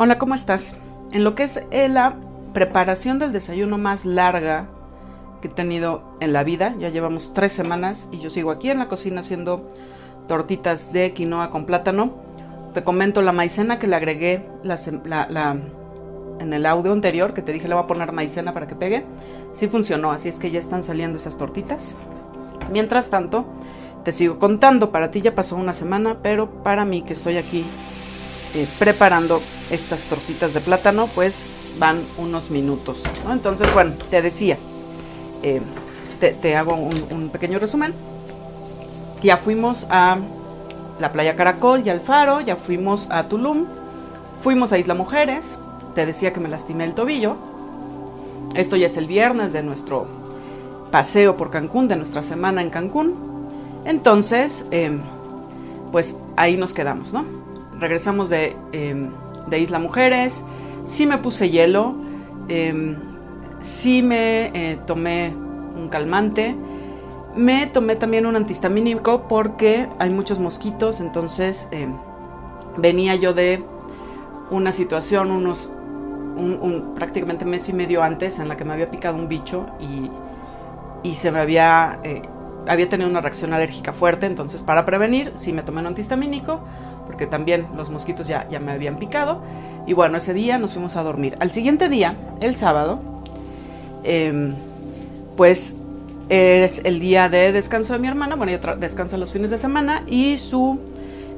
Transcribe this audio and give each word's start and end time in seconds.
Hola, 0.00 0.16
¿cómo 0.16 0.36
estás? 0.36 0.76
En 1.10 1.24
lo 1.24 1.34
que 1.34 1.42
es 1.42 1.60
la 1.72 2.14
preparación 2.54 3.18
del 3.18 3.32
desayuno 3.32 3.78
más 3.78 4.04
larga 4.04 4.68
que 5.42 5.48
he 5.48 5.50
tenido 5.50 6.14
en 6.20 6.32
la 6.32 6.44
vida, 6.44 6.76
ya 6.78 6.88
llevamos 6.88 7.34
tres 7.34 7.52
semanas 7.52 8.08
y 8.12 8.20
yo 8.20 8.30
sigo 8.30 8.52
aquí 8.52 8.70
en 8.70 8.78
la 8.78 8.86
cocina 8.86 9.22
haciendo 9.22 9.66
tortitas 10.28 10.92
de 10.92 11.12
quinoa 11.14 11.50
con 11.50 11.66
plátano. 11.66 12.12
Te 12.74 12.84
comento 12.84 13.22
la 13.22 13.32
maicena 13.32 13.80
que 13.80 13.88
le 13.88 13.96
agregué 13.96 14.46
en 14.62 16.52
el 16.52 16.66
audio 16.66 16.92
anterior, 16.92 17.34
que 17.34 17.42
te 17.42 17.52
dije 17.52 17.66
le 17.66 17.74
voy 17.74 17.82
a 17.82 17.88
poner 17.88 18.12
maicena 18.12 18.54
para 18.54 18.68
que 18.68 18.76
pegue. 18.76 19.04
Sí 19.52 19.66
funcionó, 19.66 20.12
así 20.12 20.28
es 20.28 20.38
que 20.38 20.52
ya 20.52 20.60
están 20.60 20.84
saliendo 20.84 21.18
esas 21.18 21.36
tortitas. 21.36 21.96
Mientras 22.70 23.10
tanto, 23.10 23.46
te 24.04 24.12
sigo 24.12 24.38
contando, 24.38 24.92
para 24.92 25.10
ti 25.10 25.22
ya 25.22 25.34
pasó 25.34 25.56
una 25.56 25.74
semana, 25.74 26.18
pero 26.22 26.62
para 26.62 26.84
mí 26.84 27.02
que 27.02 27.14
estoy 27.14 27.36
aquí 27.36 27.64
eh, 28.54 28.66
preparando 28.78 29.40
estas 29.70 30.04
tortitas 30.04 30.54
de 30.54 30.60
plátano, 30.60 31.08
pues 31.14 31.46
van 31.78 32.00
unos 32.16 32.50
minutos. 32.50 33.02
Entonces, 33.30 33.72
bueno, 33.72 33.92
te 34.10 34.22
decía, 34.22 34.56
eh, 35.42 35.60
te, 36.20 36.56
hago 36.56 36.74
un, 36.74 37.30
pequeño 37.30 37.58
resumen. 37.58 37.94
Ya 39.22 39.36
fuimos 39.36 39.86
a 39.90 40.18
la 41.00 41.12
playa 41.12 41.36
Caracol 41.36 41.82
y 41.84 41.90
al 41.90 42.00
Faro, 42.00 42.40
ya 42.40 42.56
fuimos 42.56 43.08
a 43.10 43.24
Tulum, 43.24 43.66
fuimos 44.42 44.72
a 44.72 44.78
Isla 44.78 44.94
Mujeres, 44.94 45.58
te 45.94 46.06
decía 46.06 46.32
que 46.32 46.40
me 46.40 46.48
lastimé 46.48 46.84
el 46.84 46.94
tobillo. 46.94 47.36
Esto 48.54 48.76
ya 48.76 48.86
es 48.86 48.96
el 48.96 49.06
viernes 49.06 49.52
de 49.52 49.62
nuestro 49.62 50.06
paseo 50.90 51.36
por 51.36 51.50
Cancún, 51.50 51.88
de 51.88 51.96
nuestra 51.96 52.22
semana 52.22 52.62
en 52.62 52.70
Cancún. 52.70 53.14
Entonces, 53.84 54.66
eh, 54.70 54.98
pues 55.92 56.16
ahí 56.36 56.56
nos 56.56 56.72
quedamos, 56.72 57.12
¿no? 57.12 57.24
Regresamos 57.80 58.30
em, 58.32 59.10
de, 59.48 59.58
Isla 59.58 59.78
Mujeres, 59.78 60.44
sí 60.84 61.06
me 61.06 61.18
puse 61.18 61.50
hielo, 61.50 61.94
eh, 62.48 62.96
sí 63.60 64.02
me 64.02 64.46
eh, 64.54 64.78
tomé 64.86 65.32
un 65.76 65.88
calmante, 65.88 66.54
me 67.36 67.66
tomé 67.66 67.96
también 67.96 68.26
un 68.26 68.36
antihistamínico 68.36 69.28
porque 69.28 69.86
hay 69.98 70.10
muchos 70.10 70.40
mosquitos, 70.40 71.00
entonces 71.00 71.68
em, 71.70 71.94
venía 72.76 73.14
yo 73.14 73.34
de 73.34 73.62
una 74.50 74.72
situación 74.72 75.30
unos 75.30 75.70
un, 76.36 76.94
prácticamente 76.94 77.44
mes 77.44 77.68
y 77.68 77.72
medio 77.72 78.02
antes 78.02 78.38
en 78.38 78.48
la 78.48 78.56
que 78.56 78.64
me 78.64 78.72
había 78.72 78.90
picado 78.90 79.16
un 79.16 79.28
bicho 79.28 79.66
y, 79.80 80.08
y 81.08 81.16
se 81.16 81.32
me 81.32 81.40
había 81.40 81.98
eh, 82.04 82.22
había 82.68 82.88
tenido 82.88 83.08
una 83.10 83.20
reacción 83.20 83.52
alérgica 83.52 83.92
fuerte, 83.92 84.26
entonces 84.26 84.62
para 84.62 84.84
prevenir 84.84 85.32
sí 85.34 85.52
me 85.52 85.62
tomé 85.62 85.80
un 85.80 85.86
antihistamínico 85.86 86.60
porque 87.08 87.26
también 87.26 87.66
los 87.74 87.88
mosquitos 87.88 88.28
ya, 88.28 88.46
ya 88.50 88.60
me 88.60 88.70
habían 88.70 88.96
picado. 88.96 89.40
Y 89.86 89.94
bueno, 89.94 90.18
ese 90.18 90.34
día 90.34 90.58
nos 90.58 90.74
fuimos 90.74 90.94
a 90.96 91.02
dormir. 91.02 91.38
Al 91.40 91.50
siguiente 91.50 91.88
día, 91.88 92.14
el 92.40 92.54
sábado, 92.54 93.00
em, 94.04 94.54
pues 95.38 95.76
es 96.28 96.82
el 96.84 97.00
día 97.00 97.30
de 97.30 97.50
descanso 97.50 97.94
de 97.94 97.98
mi 97.98 98.08
hermana. 98.08 98.36
Bueno, 98.36 98.52
ella 98.52 98.76
descansa 98.76 99.16
los 99.16 99.32
fines 99.32 99.50
de 99.50 99.56
semana 99.56 100.02
y 100.06 100.36
su 100.36 100.78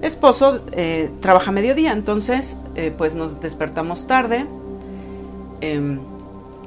esposo 0.02 0.60
eh, 0.72 1.08
trabaja 1.20 1.52
mediodía. 1.52 1.92
Entonces, 1.92 2.56
eh, 2.74 2.92
pues 2.98 3.14
nos 3.14 3.40
despertamos 3.40 4.08
tarde, 4.08 4.44
em, 5.60 6.00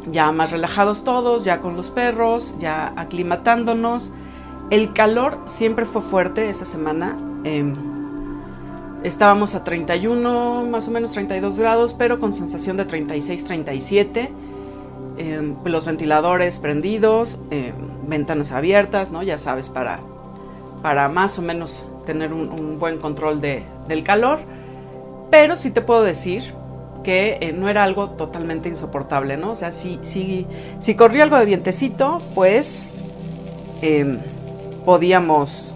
ya 0.08 0.32
más 0.32 0.52
relajados 0.52 1.04
todos, 1.04 1.44
ya 1.44 1.60
con 1.60 1.76
los 1.76 1.90
perros, 1.90 2.56
ya 2.58 2.94
aclimatándonos. 2.96 4.14
El 4.70 4.94
calor 4.94 5.40
siempre 5.48 5.84
fue 5.84 6.02
fuerte 6.02 6.50
esa 6.50 6.66
semana. 6.66 7.18
Estábamos 9.04 9.54
a 9.54 9.66
31, 9.66 10.66
más 10.66 10.88
o 10.88 10.92
menos 10.92 11.12
32 11.12 11.60
grados, 11.60 11.94
pero 11.98 12.20
con 12.20 12.34
sensación 12.34 12.78
de 12.78 12.86
36, 12.86 13.44
37. 13.44 14.30
Em, 15.18 15.56
los 15.66 15.86
ventiladores 15.86 16.58
prendidos, 16.58 17.38
em, 17.52 17.74
ventanas 18.08 18.52
abiertas, 18.52 19.12
¿no? 19.12 19.22
Ya 19.22 19.38
sabes, 19.38 19.68
para, 19.68 20.00
para 20.82 21.10
más 21.10 21.38
o 21.38 21.42
menos 21.42 21.86
tener 22.06 22.32
un, 22.32 22.80
buen 22.80 22.98
control 22.98 23.42
de, 23.42 23.64
del 23.90 24.04
calor. 24.04 24.40
Pero 25.30 25.58
sí 25.58 25.72
te 25.72 25.82
puedo 25.82 26.04
decir 26.04 26.54
que 27.04 27.38
eh, 27.42 27.52
no 27.52 27.68
era 27.68 27.84
algo 27.84 28.12
totalmente 28.12 28.70
insoportable, 28.70 29.36
¿no? 29.36 29.52
O 29.52 29.56
sea, 29.58 29.74
si, 29.74 30.00
si, 30.02 30.48
si 30.80 30.96
corría 30.96 31.24
algo 31.24 31.38
de 31.38 31.46
vientecito, 31.46 32.20
pues 32.36 32.90
em, 33.82 34.20
podíamos 34.86 35.76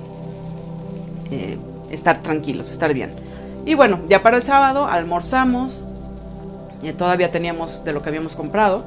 eh, 1.29 1.57
estar 1.89 2.21
tranquilos, 2.21 2.71
estar 2.71 2.93
bien. 2.93 3.11
Y 3.65 3.75
bueno, 3.75 3.99
ya 4.07 4.21
para 4.21 4.37
el 4.37 4.43
sábado 4.43 4.85
almorzamos, 4.85 5.83
y 6.81 6.91
todavía 6.93 7.31
teníamos 7.31 7.83
de 7.83 7.93
lo 7.93 8.01
que 8.01 8.09
habíamos 8.09 8.35
comprado, 8.35 8.83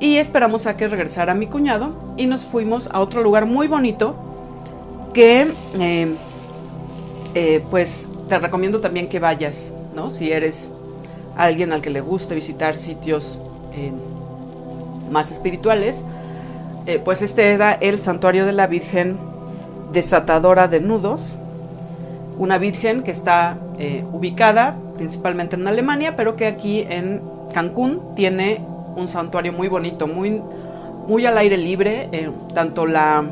y 0.00 0.16
esperamos 0.16 0.66
a 0.66 0.76
que 0.76 0.88
regresara 0.88 1.34
mi 1.34 1.46
cuñado 1.46 1.92
y 2.16 2.26
nos 2.26 2.44
fuimos 2.44 2.88
a 2.92 3.00
otro 3.00 3.22
lugar 3.22 3.46
muy 3.46 3.68
bonito 3.68 4.14
que 5.14 5.46
eh, 5.78 6.14
eh, 7.34 7.64
pues 7.70 8.08
te 8.28 8.38
recomiendo 8.38 8.80
también 8.80 9.08
que 9.08 9.20
vayas, 9.20 9.72
¿no? 9.94 10.10
Si 10.10 10.32
eres 10.32 10.70
alguien 11.36 11.72
al 11.72 11.80
que 11.80 11.90
le 11.90 12.00
guste 12.00 12.34
visitar 12.34 12.76
sitios 12.76 13.38
eh, 13.76 13.92
más 15.10 15.30
espirituales, 15.30 16.04
pues 17.02 17.22
este 17.22 17.52
era 17.52 17.72
el 17.72 17.98
santuario 17.98 18.44
de 18.44 18.52
la 18.52 18.66
Virgen 18.66 19.16
desatadora 19.92 20.68
de 20.68 20.80
nudos 20.80 21.34
una 22.38 22.58
virgen 22.58 23.02
que 23.02 23.10
está 23.10 23.56
eh, 23.78 24.04
ubicada 24.12 24.76
principalmente 24.96 25.56
en 25.56 25.66
Alemania, 25.66 26.14
pero 26.16 26.36
que 26.36 26.46
aquí 26.46 26.84
en 26.88 27.20
Cancún 27.52 28.14
tiene 28.16 28.60
un 28.96 29.08
santuario 29.08 29.52
muy 29.52 29.68
bonito, 29.68 30.06
muy, 30.06 30.40
muy 31.06 31.26
al 31.26 31.38
aire 31.38 31.56
libre, 31.56 32.08
eh, 32.12 32.30
tanto 32.54 32.86
la, 32.86 33.24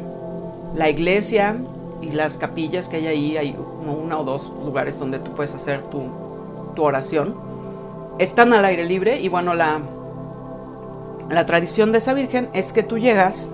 la, 0.75 0.91
iglesia 0.91 1.57
y 2.01 2.11
las 2.11 2.37
capillas 2.37 2.89
que 2.89 2.97
hay 2.97 3.07
ahí, 3.07 3.37
hay 3.37 3.53
como 3.53 3.95
una 3.95 4.19
o 4.19 4.25
dos 4.25 4.53
lugares 4.65 4.99
donde 4.99 5.19
tú 5.19 5.33
puedes 5.33 5.55
hacer 5.55 5.83
tu, 5.83 6.03
tu 6.75 6.83
oración, 6.83 7.35
están 8.19 8.53
al 8.53 8.65
aire 8.65 8.85
libre 8.85 9.21
y 9.21 9.29
bueno, 9.29 9.55
la, 9.55 9.81
la 11.31 11.47
tradición 11.47 11.93
de 11.93 11.99
esa 11.99 12.15
virgen 12.15 12.49
es 12.53 12.73
que 12.73 12.83
tú 12.83 12.99
llegas 12.99 13.49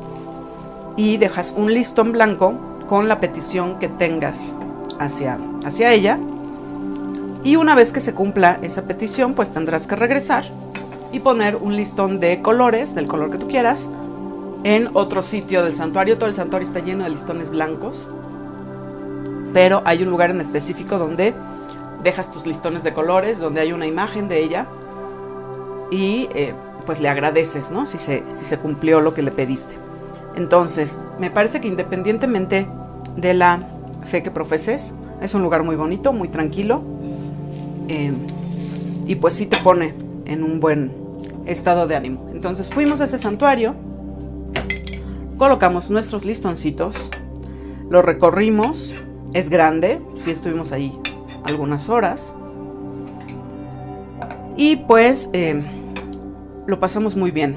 y 0.96 1.16
dejas 1.16 1.54
un 1.56 1.72
listón 1.72 2.12
blanco 2.12 2.54
con 2.88 3.06
la 3.06 3.20
petición 3.20 3.78
que 3.78 3.88
tengas 3.88 4.54
hacia, 4.98 5.38
hacia 5.64 5.92
ella. 5.92 6.18
Y 7.44 7.56
una 7.56 7.74
vez 7.74 7.92
que 7.92 8.00
se 8.00 8.14
cumpla 8.14 8.58
esa 8.62 8.82
petición, 8.82 9.34
pues 9.34 9.50
tendrás 9.50 9.86
que 9.86 9.96
regresar 9.96 10.44
y 11.12 11.20
poner 11.20 11.56
un 11.56 11.76
listón 11.76 12.20
de 12.20 12.42
colores, 12.42 12.94
del 12.94 13.06
color 13.06 13.30
que 13.30 13.38
tú 13.38 13.48
quieras, 13.48 13.88
en 14.64 14.90
otro 14.94 15.22
sitio 15.22 15.64
del 15.64 15.76
santuario. 15.76 16.18
Todo 16.18 16.28
el 16.28 16.34
santuario 16.34 16.66
está 16.66 16.80
lleno 16.80 17.04
de 17.04 17.10
listones 17.10 17.50
blancos, 17.50 18.06
pero 19.52 19.82
hay 19.84 20.02
un 20.02 20.10
lugar 20.10 20.30
en 20.30 20.40
específico 20.40 20.98
donde 20.98 21.34
dejas 22.02 22.30
tus 22.30 22.46
listones 22.46 22.82
de 22.82 22.92
colores, 22.92 23.38
donde 23.38 23.60
hay 23.60 23.72
una 23.72 23.86
imagen 23.86 24.28
de 24.28 24.42
ella 24.42 24.66
y 25.90 26.28
eh, 26.34 26.54
pues 26.86 27.00
le 27.00 27.08
agradeces, 27.08 27.70
¿no? 27.70 27.86
Si 27.86 27.98
se, 27.98 28.24
si 28.28 28.44
se 28.44 28.58
cumplió 28.58 29.00
lo 29.00 29.14
que 29.14 29.22
le 29.22 29.30
pediste. 29.30 29.74
Entonces, 30.36 30.98
me 31.18 31.30
parece 31.30 31.60
que 31.60 31.68
independientemente 31.68 32.68
de 33.16 33.34
la 33.34 33.60
fe 34.08 34.22
que 34.22 34.30
profeses. 34.30 34.92
Es 35.22 35.34
un 35.34 35.42
lugar 35.42 35.62
muy 35.62 35.76
bonito, 35.76 36.12
muy 36.12 36.28
tranquilo. 36.28 36.82
Eh, 37.88 38.12
y 39.06 39.14
pues 39.14 39.34
sí 39.34 39.46
te 39.46 39.56
pone 39.58 39.94
en 40.26 40.42
un 40.42 40.60
buen 40.60 40.92
estado 41.46 41.86
de 41.86 41.96
ánimo. 41.96 42.28
Entonces 42.32 42.68
fuimos 42.68 43.00
a 43.00 43.04
ese 43.04 43.18
santuario, 43.18 43.74
colocamos 45.38 45.88
nuestros 45.88 46.24
listoncitos, 46.24 46.94
lo 47.88 48.02
recorrimos, 48.02 48.94
es 49.32 49.48
grande, 49.48 50.00
sí 50.18 50.30
estuvimos 50.30 50.72
ahí 50.72 50.96
algunas 51.44 51.88
horas. 51.88 52.34
Y 54.56 54.76
pues 54.76 55.30
eh, 55.32 55.64
lo 56.66 56.80
pasamos 56.80 57.16
muy 57.16 57.30
bien. 57.30 57.56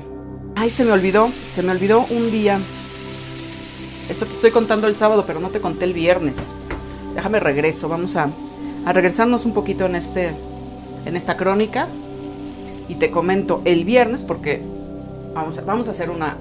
Ay, 0.55 0.69
se 0.69 0.85
me 0.85 0.91
olvidó, 0.91 1.29
se 1.53 1.63
me 1.63 1.71
olvidó 1.71 2.05
un 2.09 2.31
día 2.31 2.59
esto 4.11 4.25
te 4.25 4.33
estoy 4.33 4.51
contando 4.51 4.87
el 4.87 4.95
sábado, 4.95 5.23
pero 5.25 5.39
no 5.39 5.49
te 5.49 5.61
conté 5.61 5.85
el 5.85 5.93
viernes. 5.93 6.35
Déjame 7.15 7.39
regreso, 7.39 7.87
vamos 7.87 8.17
a, 8.17 8.29
regresarnos 8.85 9.45
un 9.45 9.53
poquito 9.53 9.85
en, 9.85 9.95
este, 9.95 10.31
en 11.05 11.15
esta 11.15 11.37
crónica. 11.37 11.87
Y 12.89 12.95
te 12.95 13.09
comento 13.09 13.61
el 13.63 13.85
viernes 13.85 14.21
porque 14.21 14.61
vamos 15.33 15.57
a, 15.57 15.61
vamos 15.61 15.87
a 15.87 15.91
hacer 15.91 16.09
una, 16.09 16.35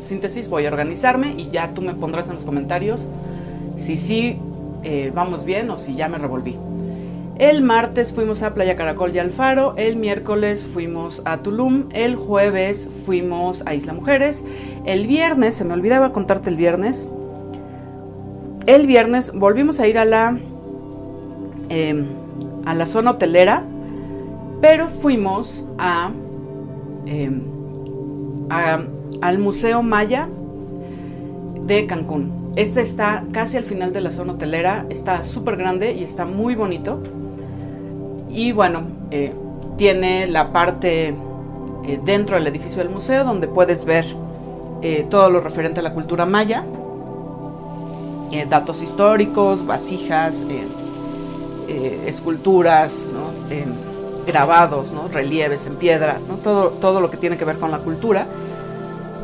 síntesis, 0.00 0.48
voy 0.48 0.66
a 0.66 0.68
organizarme 0.68 1.34
y 1.36 1.50
ya 1.50 1.72
tú 1.74 1.82
me 1.82 1.92
pondrás 1.94 2.28
en 2.28 2.34
los 2.34 2.44
comentarios 2.44 3.00
si 3.78 3.96
sí 3.96 4.38
eh, 4.84 5.10
vamos 5.12 5.44
bien 5.44 5.68
o 5.70 5.76
si 5.76 5.96
ya 5.96 6.08
me 6.08 6.18
revolví. 6.18 6.56
El 7.38 7.62
martes 7.62 8.12
fuimos 8.12 8.42
a 8.42 8.54
Playa 8.54 8.76
Caracol 8.76 9.12
y 9.12 9.18
Alfaro, 9.18 9.74
el 9.76 9.96
miércoles 9.96 10.64
fuimos 10.64 11.22
a 11.24 11.38
Tulum, 11.38 11.88
el 11.92 12.14
jueves 12.14 12.88
fuimos 13.04 13.64
a 13.66 13.74
Isla 13.74 13.92
Mujeres, 13.92 14.44
el 14.84 15.06
viernes, 15.06 15.54
se 15.54 15.64
me 15.64 15.74
olvidaba 15.74 16.12
contarte 16.12 16.50
el 16.50 16.56
viernes, 16.56 17.08
el 18.66 18.86
viernes 18.86 19.32
volvimos 19.32 19.80
a 19.80 19.86
ir 19.88 19.98
a 19.98 20.04
la, 20.04 20.38
em, 21.68 22.06
a 22.64 22.74
la 22.74 22.86
zona 22.86 23.12
hotelera 23.12 23.64
Pero 24.60 24.88
fuimos 24.88 25.64
a, 25.76 26.12
em, 27.06 27.42
al 29.20 29.38
Museo 29.38 29.82
Maya 29.82 30.28
de 31.66 31.86
Cancún. 31.86 32.52
Este 32.54 32.80
está 32.80 33.24
casi 33.32 33.56
al 33.56 33.64
final 33.64 33.92
de 33.92 34.00
la 34.00 34.12
zona 34.12 34.34
hotelera, 34.34 34.86
está 34.88 35.24
súper 35.24 35.56
grande 35.56 35.94
y 35.94 36.04
está 36.04 36.26
muy 36.26 36.54
bonito. 36.54 37.02
Y 38.30 38.52
bueno, 38.52 38.82
eh, 39.10 39.32
tiene 39.76 40.28
la 40.28 40.52
parte 40.52 41.08
eh, 41.08 42.00
dentro 42.04 42.36
del 42.36 42.46
edificio 42.46 42.84
del 42.84 42.92
museo 42.92 43.24
donde 43.24 43.48
puedes 43.48 43.84
ver 43.84 44.04
eh, 44.82 45.06
todo 45.08 45.30
lo 45.30 45.40
referente 45.40 45.80
a 45.80 45.82
la 45.82 45.92
cultura 45.92 46.26
maya, 46.26 46.64
datos 48.48 48.82
históricos, 48.82 49.66
vasijas, 49.66 50.42
esculturas, 52.06 53.06
grabados, 54.26 54.86
relieves 55.12 55.66
en 55.66 55.76
piedra, 55.76 56.16
todo, 56.42 56.70
todo 56.70 57.00
lo 57.00 57.10
que 57.10 57.18
tiene 57.18 57.36
que 57.36 57.44
ver 57.44 57.58
con 57.58 57.70
la 57.70 57.78
cultura. 57.78 58.26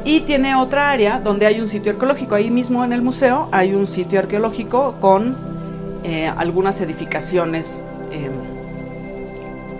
Y 0.05 0.21
tiene 0.21 0.55
otra 0.55 0.91
área 0.91 1.21
donde 1.21 1.47
hay 1.47 1.61
un 1.61 1.69
sitio 1.69 1.93
arqueológico. 1.93 2.35
Ahí 2.35 2.51
mismo 2.51 2.85
en 2.85 2.93
el 2.93 3.01
museo 3.01 3.49
hay 3.51 3.75
un 3.75 3.87
sitio 3.87 4.19
arqueológico 4.19 4.97
con 5.01 5.37
algunas 6.37 6.81
edificaciones 6.83 7.83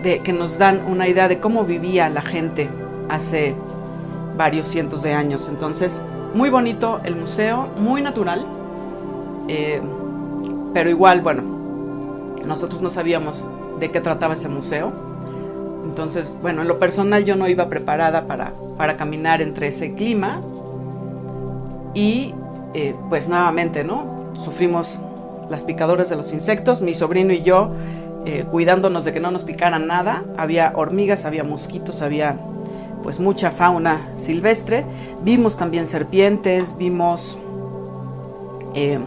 que 0.01 0.33
nos 0.33 0.57
dan 0.57 0.81
una 0.87 1.07
idea 1.07 1.27
de 1.27 1.39
cómo 1.39 1.65
vivía 1.65 2.09
la 2.09 2.21
gente 2.21 2.69
hace 3.09 3.53
varios 4.39 4.67
cientos 4.67 5.03
de 5.03 5.13
años. 5.13 5.49
Entonces, 5.49 6.01
muy 6.33 6.49
bonito 6.49 7.01
el 7.03 7.17
museo, 7.17 7.67
muy 7.77 8.01
natural, 8.01 8.45
eh, 9.49 9.81
pero 10.73 10.89
igual, 10.89 11.19
bueno, 11.19 11.43
nosotros 12.45 12.81
no 12.81 12.89
sabíamos 12.89 13.45
de 13.81 13.91
qué 13.91 13.99
trataba 13.99 14.35
ese 14.35 14.47
museo. 14.47 14.93
Entonces, 15.83 16.31
bueno, 16.41 16.61
en 16.61 16.69
lo 16.69 16.79
personal 16.79 17.25
yo 17.25 17.35
no 17.35 17.49
iba 17.49 17.67
preparada 17.67 18.25
para, 18.27 18.53
para 18.77 18.95
caminar 18.95 19.41
entre 19.41 19.67
ese 19.67 19.93
clima 19.93 20.39
y 21.93 22.33
eh, 22.73 22.95
pues 23.09 23.27
nuevamente, 23.27 23.83
¿no? 23.83 24.31
Sufrimos 24.35 24.99
las 25.49 25.63
picadoras 25.63 26.07
de 26.09 26.15
los 26.15 26.31
insectos, 26.31 26.79
mi 26.79 26.93
sobrino 26.93 27.33
y 27.33 27.41
yo 27.41 27.73
eh, 28.25 28.45
cuidándonos 28.49 29.03
de 29.03 29.11
que 29.11 29.19
no 29.19 29.31
nos 29.31 29.43
picaran 29.43 29.85
nada. 29.87 30.23
Había 30.37 30.71
hormigas, 30.75 31.25
había 31.25 31.43
mosquitos, 31.43 32.01
había 32.01 32.37
pues 33.03 33.19
mucha 33.19 33.51
fauna 33.51 34.07
silvestre. 34.15 34.85
Vimos 35.23 35.57
también 35.57 35.87
serpientes, 35.87 36.77
vimos 36.77 37.37
eh, 38.73 38.99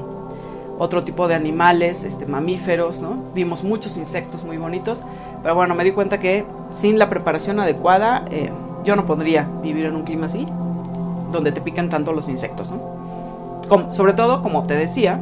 otro 0.79 1.05
tipo 1.05 1.29
de 1.29 1.35
animales, 1.35 2.05
este, 2.05 2.27
mamíferos, 2.27 3.00
¿no? 3.00 3.17
Vimos 3.35 3.65
muchos 3.65 3.97
insectos 3.97 4.44
muy 4.44 4.56
bonitos. 4.56 5.03
Pero 5.43 5.55
bueno, 5.55 5.75
me 5.75 5.85
di 5.85 5.93
cuenta 5.93 6.21
que 6.21 6.44
sin 6.71 6.99
la 6.99 7.11
preparación 7.11 7.61
adecuada 7.61 8.25
eh, 8.31 8.50
yo 8.85 8.97
no 8.97 9.06
podría 9.06 9.49
vivir 9.62 9.87
en 9.87 9.97
un 9.97 10.03
clima 10.03 10.27
así, 10.27 10.47
donde 11.31 11.53
te 11.53 11.61
pican 11.61 11.88
tanto 11.88 12.12
los 12.12 12.29
insectos, 12.29 12.71
¿no? 12.71 13.03
sobre 13.93 14.12
todo, 14.12 14.43
como 14.43 14.65
te 14.65 14.75
decía, 14.75 15.19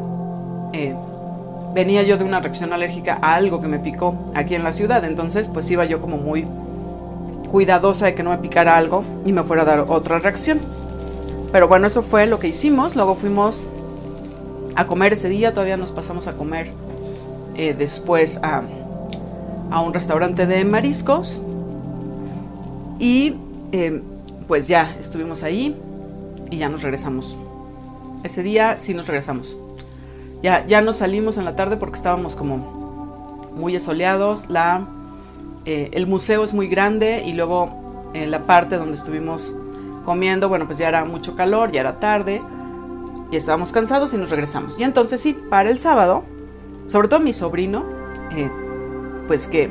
venía 1.75 2.03
yo 2.03 2.19
de 2.19 2.25
una 2.25 2.41
reacción 2.41 2.73
alérgica 2.73 3.19
a 3.23 3.35
algo 3.35 3.61
que 3.61 3.69
me 3.69 3.79
picó 3.79 4.15
aquí 4.35 4.55
en 4.55 4.65
la 4.65 4.73
ciudad, 4.73 5.05
entonces 5.05 5.49
pues 5.53 5.71
iba 5.71 5.85
yo 5.85 6.01
como 6.01 6.17
muy 6.17 6.47
cuidadosa 7.51 8.07
de 8.07 8.15
que 8.15 8.23
no 8.23 8.31
me 8.31 8.39
picara 8.39 8.77
algo 8.77 9.05
y 9.27 9.33
me 9.33 9.43
fuera 9.43 9.63
a 9.63 9.65
dar 9.65 9.81
otra 9.89 10.19
reacción. 10.19 10.61
Pero 11.53 11.69
bueno, 11.69 11.87
eso 11.87 12.03
fue 12.03 12.27
lo 12.27 12.39
que 12.39 12.49
hicimos, 12.49 12.95
luego 12.95 13.15
fuimos 13.15 13.65
a 14.77 14.87
comer 14.87 15.15
ese 15.15 15.29
día, 15.29 15.53
todavía 15.53 15.77
nos 15.77 15.91
pasamos 15.91 16.29
a 16.29 16.35
comer 16.35 16.71
eh, 17.57 17.75
después 17.77 18.39
a, 18.43 18.63
a, 19.71 19.81
un 19.81 19.93
restaurante 19.93 20.47
de 20.47 20.65
mariscos 20.65 21.41
y 23.01 23.35
eh, 23.73 24.01
pues 24.47 24.69
ya 24.69 24.97
estuvimos 25.01 25.43
ahí 25.43 25.77
y 26.51 26.59
ya 26.59 26.69
nos 26.69 26.83
regresamos. 26.83 27.37
Ese 28.23 28.43
día 28.43 28.79
sí 28.79 28.95
nos 28.95 29.09
regresamos. 29.09 29.57
Ya, 30.43 30.67
ya 30.67 30.81
nos 30.81 30.99
salimos 30.99 31.37
en 31.37 31.45
la 31.45 31.57
tarde 31.57 31.77
porque 31.77 31.97
estábamos 31.97 32.37
como 32.37 33.51
muy 33.55 33.79
soleados. 33.81 34.49
La, 34.49 34.87
eh, 35.71 35.91
el 35.93 36.09
museo 36.09 36.43
es 36.43 36.53
muy 36.53 36.67
grande 36.67 37.23
y 37.25 37.33
luego 37.33 38.11
en 38.13 38.33
la 38.33 38.45
parte 38.45 38.77
donde 38.77 38.97
estuvimos 38.97 39.53
comiendo, 40.05 40.49
bueno, 40.49 40.67
pues 40.67 40.79
ya 40.79 40.89
era 40.89 41.05
mucho 41.05 41.37
calor, 41.37 41.71
ya 41.71 41.79
era 41.79 42.01
tarde 42.01 42.43
y 43.31 43.37
estábamos 43.37 43.71
cansados 43.71 44.13
y 44.13 44.17
nos 44.17 44.31
regresamos. 44.31 44.77
Y 44.81 44.83
entonces 44.83 45.21
sí, 45.21 45.33
para 45.33 45.71
el 45.71 45.79
sábado, 45.79 46.25
sobre 46.89 47.07
todo 47.07 47.21
mi 47.21 47.33
sobrino, 47.33 47.85
eh, 48.33 48.51
pues 49.29 49.47
que 49.47 49.71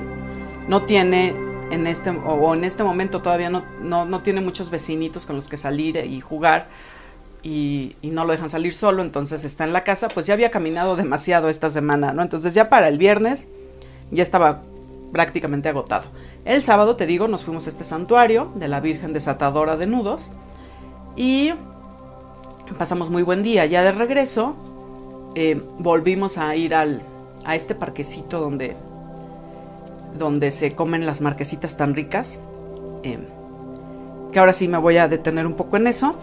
no 0.70 0.84
tiene 0.84 1.36
en 1.70 1.86
este, 1.86 2.12
o 2.12 2.54
en 2.54 2.64
este 2.64 2.82
momento 2.86 3.22
todavía 3.22 3.50
no, 3.50 3.66
no, 3.82 4.06
no 4.06 4.22
tiene 4.22 4.40
muchos 4.40 4.70
vecinitos 4.70 5.26
con 5.26 5.36
los 5.36 5.50
que 5.50 5.58
salir 5.58 5.98
y 5.98 6.22
jugar 6.22 6.70
y, 7.44 7.98
no 8.04 8.24
lo 8.24 8.32
dejan 8.32 8.50
salir 8.50 8.74
solo, 8.74 9.02
entonces 9.02 9.44
está 9.44 9.66
en 9.66 9.74
la 9.74 9.84
casa, 9.84 10.08
pues 10.08 10.26
ya 10.28 10.34
había 10.34 10.50
caminado 10.50 10.96
demasiado 10.96 11.50
esta 11.50 11.70
semana, 11.70 12.14
¿no? 12.14 12.22
Entonces 12.22 12.54
ya 12.54 12.70
para 12.70 12.88
el 12.88 12.98
viernes 12.98 13.50
ya 14.12 14.24
estaba 14.24 14.62
prácticamente 15.12 15.70
agotado. 15.70 16.06
El 16.46 16.64
sábado, 16.64 16.96
te 16.96 17.06
digo, 17.06 17.28
nos 17.28 17.44
fuimos 17.44 17.68
a 17.68 17.70
este 17.70 17.84
santuario 17.84 18.52
de 18.56 18.68
la 18.68 18.80
Virgen 18.80 19.14
Desatadora 19.14 19.78
de 19.78 19.88
Nudos 19.88 20.32
y 21.16 21.52
pasamos 22.78 23.10
muy 23.10 23.24
buen 23.24 23.44
día. 23.44 23.66
Ya 23.66 23.84
de 23.84 23.92
regreso 23.92 24.56
eh, 25.36 25.62
volvimos 25.78 26.38
a 26.38 26.56
ir 26.56 26.76
al, 26.76 27.02
a 27.46 27.56
este 27.56 27.76
parquecito 27.76 28.40
donde, 28.40 28.76
donde 30.18 30.52
se 30.52 30.76
comen 30.76 31.06
las 31.06 31.22
marquesitas 31.22 31.78
tan 31.78 31.96
ricas. 31.96 32.40
Eh, 33.04 33.20
que 34.32 34.40
ahora 34.40 34.54
sí 34.54 34.68
me 34.68 34.78
voy 34.78 34.98
a 34.98 35.08
detener 35.08 35.48
un 35.48 35.54
poco 35.54 35.78
en 35.78 35.88
eso. 35.88 36.16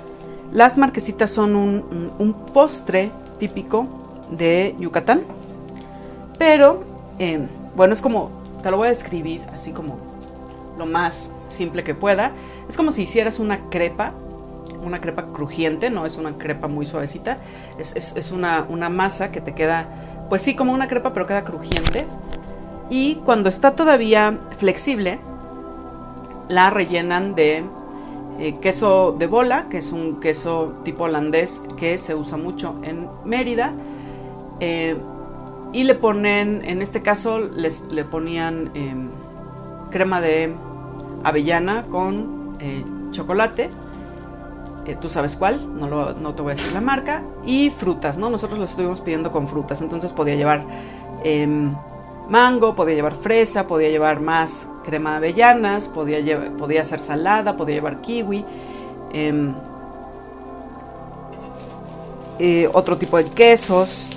Las 0.52 0.78
marquesitas 0.78 1.30
son 1.30 1.56
un, 1.56 2.36
postre 2.54 3.10
típico 3.38 3.86
de 4.30 4.74
Yucatán, 4.78 5.22
pero 6.38 6.84
eh, 7.18 7.40
bueno, 7.74 7.94
es 7.94 8.00
como, 8.00 8.30
lo 8.70 8.78
voy 8.78 8.88
a 8.88 8.90
describir 8.90 9.42
así 9.52 9.72
como 9.72 9.98
lo 10.78 10.86
más 10.86 11.32
simple 11.48 11.84
que 11.84 11.94
pueda. 11.94 12.32
Es 12.68 12.76
como 12.76 12.92
si 12.92 13.02
hicieras 13.02 13.38
una 13.38 13.68
crepa, 13.70 14.12
una 14.82 15.00
crepa 15.00 15.26
crujiente, 15.32 15.90
no 15.90 16.06
es 16.06 16.16
una 16.16 16.36
crepa 16.36 16.68
muy 16.68 16.86
suavecita, 16.86 17.38
es, 17.78 18.32
una, 18.32 18.66
una 18.68 18.88
masa 18.88 19.30
que 19.30 19.40
te 19.40 19.54
queda, 19.54 19.86
pues 20.28 20.42
sí, 20.42 20.54
como 20.54 20.72
una 20.72 20.88
crepa, 20.88 21.12
pero 21.12 21.26
queda 21.26 21.44
crujiente. 21.44 22.06
Y 22.90 23.16
cuando 23.16 23.48
está 23.48 23.74
todavía 23.74 24.38
flexible, 24.58 25.18
la 26.48 26.70
rellenan 26.70 27.34
de 27.34 27.64
eh, 28.38 28.56
queso 28.60 29.16
de 29.18 29.26
bola, 29.26 29.66
que 29.68 29.78
es 29.78 29.92
un 29.92 30.20
queso 30.20 30.74
tipo 30.84 31.04
holandés 31.04 31.62
que 31.76 31.98
se 31.98 32.14
usa 32.14 32.36
mucho 32.36 32.76
en 32.82 33.08
Mérida. 33.24 33.72
Eh, 34.60 34.96
y 35.72 35.84
le 35.84 35.94
ponen, 35.94 36.62
en 36.64 36.82
este 36.82 37.02
caso, 37.02 37.38
les, 37.38 37.80
le 37.90 38.04
ponían 38.04 38.70
em, 38.74 39.08
crema 39.90 40.20
de 40.20 40.54
avellana 41.24 41.86
con 41.90 42.56
eh, 42.60 42.84
chocolate. 43.10 43.70
tú 45.00 45.08
sabes 45.08 45.36
cuál, 45.36 45.78
no, 45.78 46.12
no, 46.12 46.34
te 46.34 46.42
voy 46.42 46.52
a 46.52 46.54
decir 46.54 46.72
la 46.72 46.80
marca. 46.80 47.22
Y 47.44 47.70
frutas, 47.70 48.18
¿no? 48.18 48.30
Nosotros 48.30 48.58
lo 48.58 48.64
estuvimos 48.64 49.00
pidiendo 49.00 49.32
con 49.32 49.48
frutas, 49.48 49.80
entonces 49.80 50.12
podía 50.12 50.36
llevar 50.36 50.64
em, 51.24 51.74
mango, 52.28 52.74
podía 52.74 52.94
llevar 52.94 53.14
fresa, 53.14 53.66
podía 53.66 53.88
llevar 53.88 54.20
más 54.20 54.68
crema 54.84 55.12
de 55.12 55.16
avellanas, 55.16 55.86
podía, 55.86 56.20
llevar, 56.20 56.52
podía 56.52 56.84
ser 56.84 57.00
salada, 57.00 57.56
podía 57.56 57.76
llevar 57.76 58.00
kiwi, 58.00 58.44
em, 59.12 59.54
eh, 62.38 62.68
otro 62.72 62.96
tipo 62.96 63.16
de 63.16 63.24
quesos, 63.24 64.15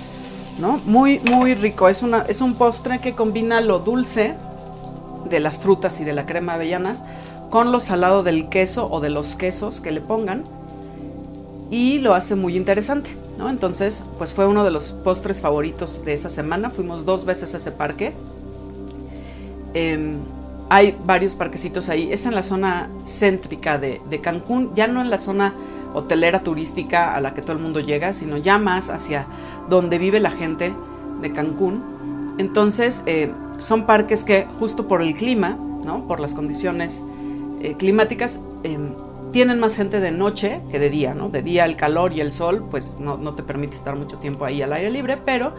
¿no? 0.60 0.80
Muy, 0.86 1.20
muy 1.20 1.54
rico. 1.54 1.88
Es, 1.88 2.02
una, 2.02 2.22
es 2.28 2.40
un 2.40 2.54
postre 2.54 3.00
que 3.00 3.14
combina 3.14 3.60
lo 3.60 3.78
dulce 3.78 4.34
de 5.28 5.40
las 5.40 5.58
frutas 5.58 6.00
y 6.00 6.04
de 6.04 6.12
la 6.12 6.26
crema 6.26 6.52
de 6.52 6.56
avellanas 6.56 7.04
con 7.50 7.72
lo 7.72 7.80
salado 7.80 8.22
del 8.22 8.48
queso 8.48 8.88
o 8.90 9.00
de 9.00 9.10
los 9.10 9.36
quesos 9.36 9.80
que 9.80 9.90
le 9.90 10.00
pongan 10.00 10.44
y 11.70 11.98
lo 11.98 12.14
hace 12.14 12.34
muy 12.34 12.56
interesante. 12.56 13.10
Entonces, 13.48 14.02
pues 14.18 14.32
fue 14.32 14.46
uno 14.46 14.64
de 14.64 14.70
los 14.70 14.90
postres 14.90 15.40
favoritos 15.40 16.04
de 16.04 16.12
esa 16.12 16.28
semana. 16.28 16.70
Fuimos 16.70 17.06
dos 17.06 17.24
veces 17.24 17.54
a 17.54 17.56
ese 17.56 17.72
parque. 17.72 18.12
Em, 19.72 20.18
hay 20.68 20.96
varios 21.04 21.34
parquecitos 21.34 21.88
ahí. 21.88 22.12
Es 22.12 22.26
en 22.26 22.34
la 22.34 22.42
zona 22.42 22.90
céntrica 23.06 23.78
de, 23.78 24.20
Cancún, 24.22 24.72
ya 24.74 24.86
no 24.88 25.00
en 25.00 25.10
la 25.10 25.18
zona 25.18 25.54
hotelera 25.94 26.40
turística 26.40 27.14
a 27.14 27.20
la 27.20 27.34
que 27.34 27.42
todo 27.42 27.52
el 27.52 27.58
mundo 27.58 27.80
llega, 27.80 28.12
sino 28.12 28.36
ya 28.36 28.58
más 28.58 28.90
hacia 28.90 29.26
donde 29.68 29.98
vive 29.98 30.20
la 30.20 30.30
gente 30.30 30.72
de 31.20 31.32
Cancún. 31.32 32.34
Entonces, 32.38 33.02
eh, 33.06 33.30
son 33.58 33.86
parques 33.86 34.24
que 34.24 34.46
justo 34.58 34.88
por 34.88 35.02
el 35.02 35.14
clima, 35.14 35.56
¿no? 35.84 36.06
por 36.06 36.20
las 36.20 36.34
condiciones 36.34 37.02
eh, 37.62 37.74
climáticas, 37.76 38.40
em, 38.62 38.94
tienen 39.32 39.60
más 39.60 39.76
gente 39.76 40.00
de 40.00 40.10
noche 40.10 40.60
que 40.70 40.78
de 40.78 40.90
día, 40.90 41.14
¿no? 41.14 41.28
De 41.28 41.42
día 41.42 41.64
el 41.64 41.76
calor 41.76 42.12
y 42.12 42.20
el 42.20 42.32
sol, 42.32 42.66
pues 42.70 42.96
no, 42.98 43.16
te 43.34 43.42
permite 43.42 43.76
estar 43.76 43.94
mucho 43.94 44.18
tiempo 44.18 44.44
ahí 44.44 44.60
al 44.62 44.72
aire 44.72 44.90
libre, 44.90 45.18
pero 45.24 45.52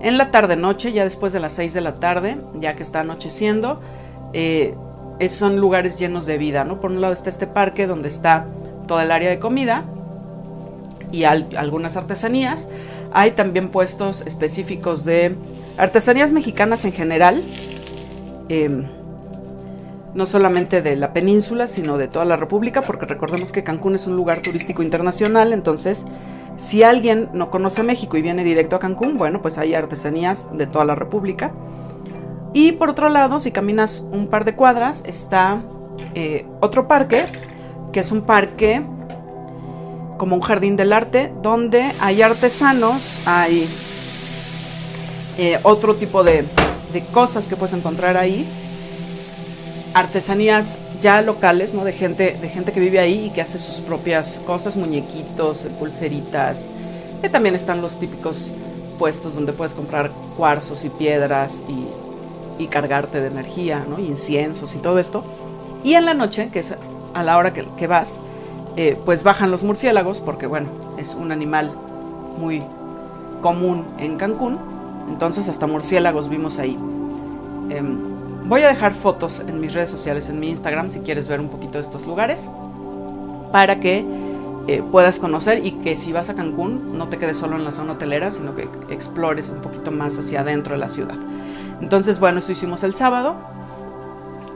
en 0.00 0.18
la 0.18 0.30
tarde-noche, 0.30 0.92
ya 0.92 1.04
después 1.04 1.32
de 1.32 1.38
las 1.38 1.52
6 1.52 1.74
de 1.74 1.80
la 1.80 1.94
tarde, 1.96 2.38
ya 2.58 2.74
que 2.74 2.82
está 2.82 3.00
anocheciendo, 3.00 3.80
eh, 4.32 4.74
son 5.28 5.58
lugares 5.60 5.96
llenos 5.96 6.26
de 6.26 6.38
vida, 6.38 6.64
¿no? 6.64 6.80
Por 6.80 6.90
un 6.90 7.00
lado 7.00 7.12
está 7.12 7.30
este 7.30 7.46
parque 7.46 7.86
donde 7.86 8.08
está 8.08 8.46
toda 8.86 9.04
el 9.04 9.10
área 9.10 9.30
de 9.30 9.38
comida 9.38 9.84
y 11.12 11.24
algunas 11.24 11.96
artesanías. 11.96 12.68
Hay 13.12 13.32
también 13.32 13.68
puestos 13.68 14.22
específicos 14.22 15.04
de 15.04 15.36
artesanías 15.78 16.32
mexicanas 16.32 16.84
en 16.84 16.92
general, 16.92 17.40
em, 18.48 18.84
no 20.14 20.26
solamente 20.26 20.82
de 20.82 20.96
la 20.96 21.12
península, 21.12 21.66
sino 21.66 21.98
de 21.98 22.08
toda 22.08 22.24
la 22.24 22.36
República, 22.36 22.82
porque 22.82 23.06
recordemos 23.06 23.52
que 23.52 23.64
Cancún 23.64 23.94
es 23.94 24.06
un 24.06 24.16
lugar 24.16 24.40
turístico 24.42 24.82
internacional, 24.82 25.52
entonces 25.52 26.04
si 26.56 26.82
alguien 26.82 27.28
no 27.32 27.50
conoce 27.50 27.82
México 27.82 28.16
y 28.16 28.22
viene 28.22 28.44
directo 28.44 28.76
a 28.76 28.78
Cancún, 28.78 29.18
bueno, 29.18 29.42
pues 29.42 29.58
hay 29.58 29.74
artesanías 29.74 30.46
de 30.56 30.66
toda 30.66 30.84
la 30.84 30.94
República. 30.94 31.52
Y 32.52 32.72
por 32.72 32.90
otro 32.90 33.08
lado, 33.08 33.40
si 33.40 33.50
caminas 33.50 34.04
un 34.12 34.28
par 34.28 34.44
de 34.44 34.54
cuadras, 34.54 35.02
está 35.04 35.62
eh, 36.14 36.46
otro 36.60 36.86
parque, 36.86 37.24
que 37.94 38.00
es 38.00 38.10
un 38.10 38.22
parque 38.22 38.82
como 40.18 40.34
un 40.34 40.42
jardín 40.42 40.76
del 40.76 40.92
arte, 40.92 41.32
donde 41.42 41.92
hay 42.00 42.22
artesanos, 42.22 43.20
hay 43.24 43.68
eh, 45.38 45.60
otro 45.62 45.94
tipo 45.94 46.24
de, 46.24 46.44
de, 46.92 47.00
cosas 47.12 47.46
que 47.46 47.54
puedes 47.54 47.72
encontrar 47.72 48.16
ahí, 48.16 48.44
artesanías 49.94 50.76
ya 51.00 51.22
locales, 51.22 51.72
¿no? 51.72 51.84
De 51.84 51.92
gente, 51.92 52.36
de 52.40 52.48
gente 52.48 52.72
que 52.72 52.80
vive 52.80 52.98
ahí 52.98 53.26
y 53.26 53.30
que 53.30 53.42
hace 53.42 53.60
sus 53.60 53.76
propias 53.76 54.40
cosas, 54.44 54.74
muñequitos, 54.74 55.58
pulseritas, 55.78 56.66
que 57.22 57.28
también 57.28 57.54
están 57.54 57.80
los 57.80 58.00
típicos 58.00 58.50
puestos 58.98 59.36
donde 59.36 59.52
puedes 59.52 59.72
comprar 59.72 60.10
cuarzos 60.36 60.84
y 60.84 60.88
piedras 60.88 61.62
y, 61.68 62.66
cargarte 62.68 63.20
de 63.20 63.28
energía, 63.28 63.84
¿no? 63.88 64.00
Y 64.00 64.06
inciensos 64.06 64.74
y 64.74 64.78
todo 64.78 64.98
esto. 64.98 65.22
Y 65.84 65.94
en 65.94 66.06
la 66.06 66.14
noche, 66.14 66.48
que 66.50 66.60
es 66.60 66.74
a 67.14 67.22
la 67.22 67.38
hora 67.38 67.52
que, 67.52 67.86
vas, 67.86 68.18
eh, 68.76 68.98
pues 69.04 69.22
bajan 69.22 69.50
los 69.50 69.62
murciélagos, 69.62 70.20
porque 70.20 70.46
bueno, 70.46 70.68
es 70.98 71.14
un 71.14 71.32
animal 71.32 71.70
muy 72.38 72.62
común 73.40 73.84
en 73.98 74.16
Cancún, 74.16 74.58
entonces 75.08 75.48
hasta 75.48 75.66
murciélagos 75.66 76.28
vimos 76.28 76.58
ahí. 76.58 76.78
Em, 77.70 77.98
voy 78.46 78.62
a 78.62 78.68
dejar 78.68 78.94
fotos 78.94 79.40
en 79.40 79.60
mis 79.60 79.74
redes 79.74 79.90
sociales, 79.90 80.28
en 80.28 80.40
mi 80.40 80.50
Instagram, 80.50 80.90
si 80.90 81.00
quieres 81.00 81.28
ver 81.28 81.40
un 81.40 81.48
poquito 81.48 81.78
de 81.78 81.80
estos 81.80 82.06
lugares, 82.06 82.50
para 83.52 83.80
que 83.80 84.04
eh, 84.66 84.82
puedas 84.90 85.18
conocer 85.18 85.64
y 85.64 85.72
que 85.72 85.94
si 85.94 86.12
vas 86.12 86.30
a 86.30 86.34
Cancún 86.34 86.96
no 86.96 87.08
te 87.08 87.18
quedes 87.18 87.36
solo 87.36 87.56
en 87.56 87.64
la 87.64 87.70
zona 87.70 87.92
hotelera, 87.92 88.30
sino 88.30 88.54
que 88.54 88.66
explores 88.88 89.50
un 89.50 89.60
poquito 89.60 89.90
más 89.90 90.18
hacia 90.18 90.40
adentro 90.40 90.74
de 90.74 90.80
la 90.80 90.88
ciudad. 90.88 91.16
Entonces, 91.80 92.18
bueno, 92.18 92.38
esto 92.38 92.52
hicimos 92.52 92.82
el 92.82 92.94
sábado, 92.94 93.34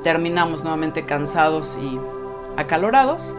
terminamos 0.03 0.63
nuevamente 0.63 1.05
cansados 1.05 1.79
y 1.83 1.99
acalorados 2.59 3.33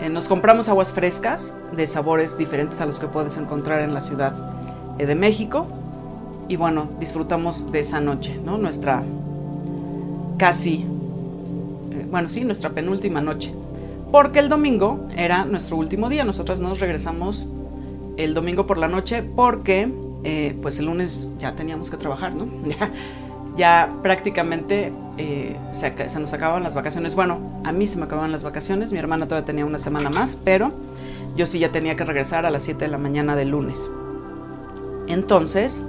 eh, 0.00 0.08
nos 0.08 0.28
compramos 0.28 0.68
aguas 0.68 0.92
frescas 0.92 1.54
de 1.72 1.86
sabores 1.86 2.38
diferentes 2.38 2.80
a 2.80 2.86
los 2.86 2.98
que 2.98 3.06
puedes 3.06 3.36
encontrar 3.36 3.80
en 3.80 3.92
la 3.92 4.00
Ciudad 4.00 4.32
eh, 4.98 5.04
de 5.04 5.14
México. 5.14 5.66
Y 6.48 6.56
bueno, 6.56 6.88
disfrutamos 6.98 7.70
de 7.70 7.80
esa 7.80 8.00
noche, 8.00 8.38
¿no? 8.42 8.56
Nuestra 8.56 9.02
casi, 10.38 10.86
eh, 11.92 12.06
bueno, 12.10 12.30
sí, 12.30 12.44
nuestra 12.44 12.70
penúltima 12.70 13.20
noche. 13.20 13.52
Porque 14.10 14.38
el 14.38 14.48
domingo 14.48 15.08
era 15.16 15.44
nuestro 15.44 15.76
último 15.76 16.08
día. 16.08 16.24
Nosotros 16.24 16.60
nos 16.60 16.80
regresamos 16.80 17.46
el 18.16 18.32
domingo 18.32 18.66
por 18.66 18.78
la 18.78 18.88
noche 18.88 19.22
porque 19.22 19.88
pues 20.60 20.78
el 20.78 20.84
lunes 20.84 21.26
ya 21.38 21.54
teníamos 21.54 21.90
que 21.90 21.96
trabajar, 21.96 22.34
¿no? 22.34 22.46
ya 23.60 23.90
prácticamente 24.02 24.90
eh, 25.18 25.54
se, 25.74 26.18
nos 26.18 26.32
acababan 26.32 26.62
las 26.62 26.74
vacaciones. 26.74 27.14
Bueno, 27.14 27.60
a 27.62 27.72
mí 27.72 27.86
se 27.86 27.98
me 27.98 28.06
acababan 28.06 28.32
las 28.32 28.42
vacaciones, 28.42 28.90
mi 28.90 28.98
hermana 28.98 29.26
todavía 29.26 29.44
tenía 29.44 29.66
una 29.66 29.78
semana 29.78 30.08
más, 30.08 30.34
pero 30.34 30.72
yo 31.36 31.46
sí 31.46 31.58
ya 31.58 31.70
tenía 31.70 31.94
que 31.94 32.06
regresar 32.06 32.46
a 32.46 32.50
las 32.50 32.62
7 32.62 32.86
de 32.86 32.90
la 32.90 32.96
mañana 32.96 33.36
del 33.36 33.50
lunes. 33.50 33.90
Entonces, 35.08 35.84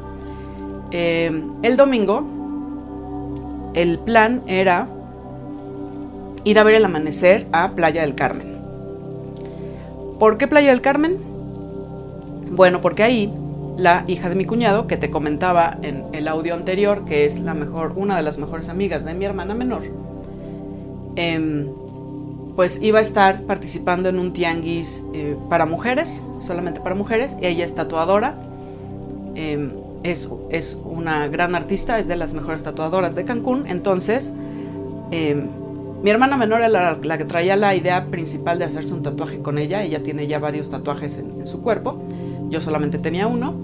eh, 0.92 1.32
el 1.64 1.78
domingo, 1.78 3.72
el 3.74 4.00
plan 4.00 4.42
era 4.48 4.90
ir 6.44 6.60
a 6.60 6.64
ver 6.64 6.76
el 6.76 6.84
amanecer 6.84 7.48
a 7.54 7.70
Playa 7.70 8.02
del 8.02 8.16
Carmen. 8.16 8.58
¿Por 10.20 10.38
qué 10.38 10.46
Playa 10.46 10.72
del 10.72 10.82
Carmen? 10.82 11.16
Bueno, 12.52 12.82
porque 12.82 13.04
ahí 13.04 13.34
la 13.78 14.04
hija 14.08 14.30
de 14.30 14.36
mi 14.36 14.46
cuñado, 14.46 14.88
que 14.88 14.98
te 14.98 15.10
comentaba 15.10 15.78
en 15.82 16.04
el 16.14 16.28
audio 16.28 16.54
anterior, 16.54 17.06
que 17.06 17.26
es 17.26 17.40
la 17.40 17.54
mejor, 17.54 17.94
una 17.96 18.16
de 18.18 18.24
las 18.24 18.38
mejores 18.38 18.70
amigas 18.70 19.06
de 19.06 19.14
mi 19.14 19.26
hermana 19.26 19.54
menor, 19.54 19.82
em, 21.16 21.68
pues 22.56 22.82
iba 22.82 23.00
a 23.00 23.02
estar 23.02 23.42
participando 23.44 24.10
en 24.10 24.20
un 24.20 24.34
tianguis 24.34 25.04
eh, 25.14 25.36
para 25.50 25.66
mujeres, 25.66 26.24
solamente 26.42 26.82
para 26.82 26.96
mujeres, 26.96 27.38
y 27.42 27.48
ella 27.48 27.66
es 27.66 27.74
tatuadora, 27.74 28.36
em, 29.36 29.72
es, 30.04 30.30
es, 30.50 30.78
una 30.84 31.28
gran 31.28 31.56
artista, 31.56 32.00
es 32.00 32.08
de 32.08 32.16
las 32.16 32.34
mejores 32.34 32.64
tatuadoras 32.64 33.16
de 33.16 33.24
Cancún, 33.24 33.68
entonces 33.68 34.32
em, 35.12 35.48
mi 36.04 36.10
hermana 36.10 36.36
menor 36.36 36.62
era 36.62 36.98
la, 37.00 37.18
que 37.18 37.26
traía 37.26 37.56
la 37.56 37.76
idea 37.76 38.06
principal 38.06 38.58
de 38.58 38.66
hacerse 38.66 38.94
un 38.94 39.04
tatuaje 39.04 39.40
con 39.40 39.58
ella, 39.58 39.84
ella 39.84 40.02
tiene 40.02 40.28
ya 40.28 40.40
varios 40.40 40.72
tatuajes 40.72 41.18
en 41.18 41.46
su 41.46 41.62
cuerpo, 41.62 42.02
yo 42.52 42.62
solamente 42.62 43.00
tenía 43.00 43.28
uno, 43.28 43.56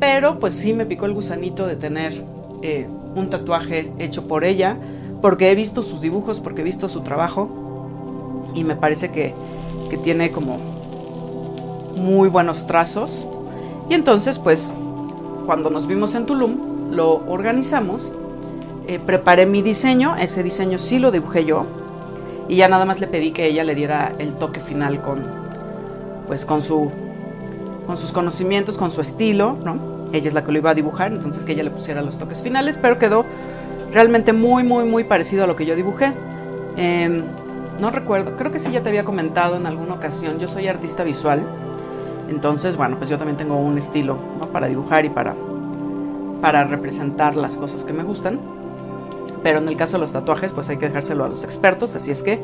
pero 0.00 0.40
pues 0.40 0.54
sí 0.54 0.72
me 0.72 0.86
picó 0.86 1.06
el 1.06 1.12
gusanito 1.12 1.66
de 1.66 1.76
tener 1.76 2.24
eh, 2.62 2.88
un 3.14 3.30
tatuaje 3.30 3.92
hecho 3.98 4.26
por 4.26 4.42
ella, 4.42 4.76
porque 5.20 5.52
he 5.52 5.54
visto 5.54 5.82
sus 5.82 6.00
dibujos, 6.00 6.40
porque 6.40 6.62
he 6.62 6.64
visto 6.64 6.88
su 6.88 7.02
trabajo 7.02 8.48
y 8.54 8.64
me 8.64 8.74
parece 8.74 9.10
que, 9.10 9.34
tiene 10.02 10.30
como 10.30 10.56
muy 11.98 12.30
buenos 12.30 12.66
trazos. 12.66 13.26
Y 13.90 13.94
entonces 13.94 14.38
pues 14.38 14.72
cuando 15.44 15.68
nos 15.68 15.86
vimos 15.86 16.14
en 16.14 16.24
Tulum, 16.24 16.90
lo 16.90 17.16
organizamos, 17.28 18.10
eh, 18.88 18.98
preparé 19.04 19.44
mi 19.44 19.60
diseño, 19.60 20.16
ese 20.16 20.42
diseño 20.42 20.78
sí 20.78 20.98
lo 20.98 21.10
dibujé 21.10 21.44
yo, 21.44 21.66
y 22.48 22.56
ya 22.56 22.68
nada 22.68 22.86
más 22.86 23.00
le 23.00 23.06
pedí 23.06 23.32
que 23.32 23.46
ella 23.46 23.64
le 23.64 23.74
diera 23.74 24.14
el 24.18 24.32
toque 24.32 24.60
final 24.60 25.02
con, 25.02 25.22
pues 26.26 26.46
con 26.46 26.62
su 26.62 26.90
con 27.86 27.96
sus 27.96 28.12
conocimientos, 28.12 28.78
con 28.78 28.90
su 28.90 29.00
estilo, 29.00 29.56
¿no? 29.64 29.76
Ella 30.12 30.28
es 30.28 30.34
la 30.34 30.44
que 30.44 30.52
lo 30.52 30.58
iba 30.58 30.70
a 30.70 30.74
dibujar, 30.74 31.12
entonces 31.12 31.44
que 31.44 31.52
ella 31.52 31.62
le 31.62 31.70
pusiera 31.70 32.02
los 32.02 32.18
toques 32.18 32.42
finales, 32.42 32.78
pero 32.80 32.98
quedó 32.98 33.24
realmente 33.92 34.32
muy, 34.32 34.62
muy, 34.62 34.84
muy 34.84 35.04
parecido 35.04 35.44
a 35.44 35.46
lo 35.46 35.56
que 35.56 35.66
yo 35.66 35.74
dibujé. 35.74 36.12
Em, 36.76 37.22
no 37.80 37.90
recuerdo, 37.90 38.36
creo 38.36 38.52
que 38.52 38.58
sí 38.58 38.70
ya 38.70 38.82
te 38.82 38.88
había 38.88 39.04
comentado 39.04 39.56
en 39.56 39.66
alguna 39.66 39.94
ocasión, 39.94 40.38
yo 40.38 40.48
soy 40.48 40.68
artista 40.68 41.02
visual, 41.02 41.42
entonces, 42.28 42.76
bueno, 42.76 42.96
pues 42.96 43.10
yo 43.10 43.18
también 43.18 43.36
tengo 43.36 43.56
un 43.56 43.76
estilo 43.78 44.16
¿no? 44.40 44.46
para 44.48 44.66
dibujar 44.66 45.04
y 45.04 45.10
para, 45.10 45.34
para 46.40 46.64
representar 46.64 47.36
las 47.36 47.56
cosas 47.56 47.84
que 47.84 47.92
me 47.92 48.02
gustan. 48.02 48.40
Pero 49.42 49.58
en 49.58 49.68
el 49.68 49.76
caso 49.76 49.94
de 49.94 50.02
los 50.02 50.12
tatuajes, 50.12 50.52
pues 50.52 50.68
hay 50.68 50.76
que 50.76 50.86
dejárselo 50.86 51.24
a 51.24 51.28
los 51.28 51.44
expertos. 51.44 51.94
Así 51.94 52.10
es 52.10 52.22
que 52.22 52.38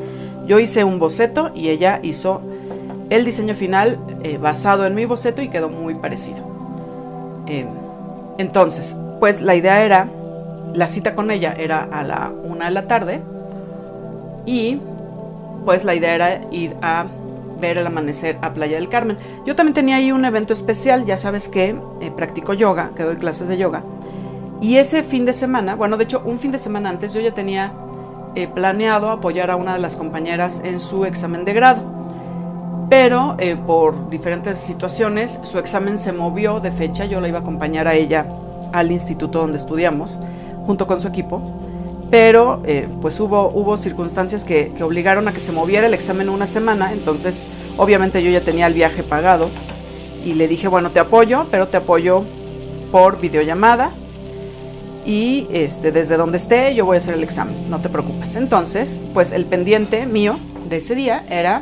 yo 0.45 0.59
hice 0.59 0.83
un 0.83 0.99
boceto 0.99 1.51
y 1.55 1.69
ella 1.69 1.99
hizo 2.03 2.41
el 3.09 3.25
diseño 3.25 3.55
final 3.55 3.97
eh, 4.23 4.37
basado 4.37 4.85
en 4.85 4.95
mi 4.95 5.05
boceto 5.05 5.41
y 5.41 5.49
quedó 5.49 5.69
muy 5.69 5.95
parecido. 5.95 6.39
Eh, 7.47 7.65
entonces, 8.37 8.95
pues 9.19 9.41
la 9.41 9.55
idea 9.55 9.83
era, 9.83 10.07
la 10.73 10.87
cita 10.87 11.15
con 11.15 11.31
ella 11.31 11.53
era 11.57 11.87
a 11.91 12.03
la 12.03 12.31
una 12.43 12.65
de 12.65 12.71
la 12.71 12.87
tarde 12.87 13.21
y 14.45 14.79
pues 15.65 15.83
la 15.83 15.95
idea 15.95 16.15
era 16.15 16.41
ir 16.51 16.75
a 16.81 17.07
ver 17.59 17.77
el 17.77 17.87
amanecer 17.87 18.37
a 18.41 18.53
Playa 18.53 18.75
del 18.75 18.89
Carmen. 18.89 19.17
Yo 19.45 19.55
también 19.55 19.73
tenía 19.73 19.97
ahí 19.97 20.11
un 20.11 20.23
evento 20.23 20.53
especial, 20.53 21.05
ya 21.05 21.17
sabes 21.17 21.49
que 21.49 21.75
eh, 22.01 22.11
practico 22.15 22.53
yoga, 22.53 22.91
que 22.95 23.03
doy 23.03 23.17
clases 23.17 23.47
de 23.47 23.57
yoga. 23.57 23.83
Y 24.61 24.77
ese 24.77 25.03
fin 25.03 25.25
de 25.25 25.33
semana, 25.33 25.75
bueno, 25.75 25.97
de 25.97 26.03
hecho 26.03 26.21
un 26.23 26.37
fin 26.37 26.51
de 26.51 26.59
semana 26.59 26.89
antes 26.89 27.13
yo 27.13 27.21
ya 27.21 27.31
tenía 27.31 27.73
planeado 28.53 29.09
apoyar 29.09 29.51
a 29.51 29.57
una 29.57 29.73
de 29.73 29.79
las 29.79 29.97
compañeras 29.97 30.61
en 30.63 30.79
su 30.79 31.03
examen 31.03 31.43
de 31.43 31.51
grado 31.51 31.98
pero 32.89 33.35
eh, 33.37 33.55
por 33.55 34.09
diferentes 34.09 34.59
situaciones 34.59 35.39
su 35.43 35.59
examen 35.59 35.99
se 35.99 36.11
movió 36.11 36.59
de 36.59 36.71
fecha, 36.71 37.05
yo 37.05 37.21
la 37.21 37.27
iba 37.27 37.37
a 37.37 37.41
acompañar 37.41 37.87
a 37.87 37.93
ella 37.93 38.25
al 38.73 38.91
instituto 38.91 39.39
donde 39.39 39.59
estudiamos, 39.59 40.19
junto 40.65 40.87
con 40.87 40.99
su 40.99 41.07
equipo, 41.07 41.41
pero 42.09 42.61
eh, 42.65 42.87
pues 43.01 43.19
hubo, 43.19 43.49
hubo 43.49 43.77
circunstancias 43.77 44.43
que, 44.43 44.73
obligaron 44.81 45.27
a 45.27 45.31
que 45.31 45.39
se 45.39 45.51
moviera 45.51 45.85
el 45.85 45.93
examen 45.93 46.29
una 46.29 46.47
semana, 46.47 46.91
entonces 46.91 47.43
obviamente 47.77 48.23
yo 48.23 48.31
ya 48.31 48.41
tenía 48.41 48.67
el 48.67 48.73
viaje 48.73 49.03
pagado. 49.03 49.49
Y 50.25 50.33
le 50.33 50.49
dije, 50.49 50.67
bueno, 50.67 50.89
te 50.89 50.99
apoyo, 50.99 51.45
pero 51.49 51.67
te 51.67 51.77
apoyo 51.77 52.23
por 52.91 53.21
videollamada. 53.21 53.89
Y 55.05 55.47
este, 55.53 55.93
desde 55.93 56.17
donde 56.17 56.37
esté 56.37 56.75
yo 56.75 56.85
voy 56.85 56.95
a 56.95 56.97
hacer 56.97 57.13
el 57.13 57.23
examen, 57.23 57.55
no 57.69 57.79
te 57.79 57.87
preocupes. 57.87 58.35
Entonces, 58.35 58.99
pues 59.13 59.31
el 59.31 59.45
pendiente 59.45 60.05
mío 60.05 60.37
de 60.67 60.77
ese 60.77 60.93
día 60.93 61.23
era 61.29 61.61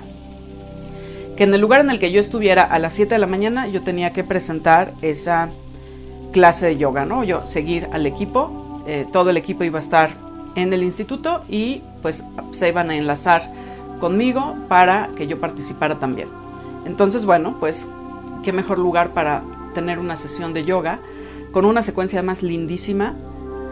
que 1.38 1.44
en 1.44 1.54
el 1.54 1.62
lugar 1.62 1.82
en 1.82 1.92
el 1.92 2.00
que 2.00 2.12
yo 2.12 2.20
estuviera 2.20 2.64
a 2.64 2.80
las 2.80 2.94
7 2.94 3.14
de 3.14 3.20
la 3.20 3.28
mañana 3.28 3.68
yo 3.68 3.82
tenía 3.82 4.12
que 4.12 4.24
presentar 4.24 4.92
esa 5.04 5.50
clase 6.32 6.66
de 6.66 6.78
yoga, 6.78 7.06
¿no? 7.06 7.24
Yo 7.24 7.46
seguir 7.46 7.88
al 7.92 8.08
equipo, 8.08 8.84
eh, 8.88 9.06
todo 9.14 9.30
el 9.30 9.38
equipo 9.38 9.64
iba 9.64 9.78
a 9.78 9.82
estar 9.84 10.10
en 10.56 10.74
el 10.74 10.82
instituto 10.82 11.44
y 11.48 11.84
pues 12.02 12.24
se 12.54 12.68
iban 12.68 12.90
a 12.90 12.96
enlazar 12.96 13.52
conmigo 14.00 14.56
para 14.68 15.10
que 15.16 15.28
yo 15.28 15.40
participara 15.40 16.00
también. 16.00 16.28
Entonces, 16.86 17.26
bueno, 17.26 17.56
pues 17.60 17.88
qué 18.44 18.52
mejor 18.52 18.80
lugar 18.80 19.10
para 19.10 19.44
tener 19.76 20.00
una 20.00 20.18
sesión 20.18 20.54
de 20.54 20.66
yoga 20.66 21.00
con 21.52 21.66
una 21.66 21.84
secuencia 21.84 22.24
más 22.24 22.42
lindísima 22.42 23.14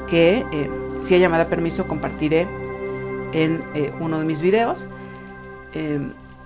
que 0.08 0.46
eh, 0.52 0.70
si 1.00 1.16
ella 1.16 1.30
me 1.30 1.38
da 1.40 1.48
permiso 1.48 1.88
compartiré 1.88 2.48
en 3.34 3.64
eh, 3.74 3.92
uno 4.00 4.20
de 4.20 4.26
mis 4.26 4.42
videos. 4.42 4.88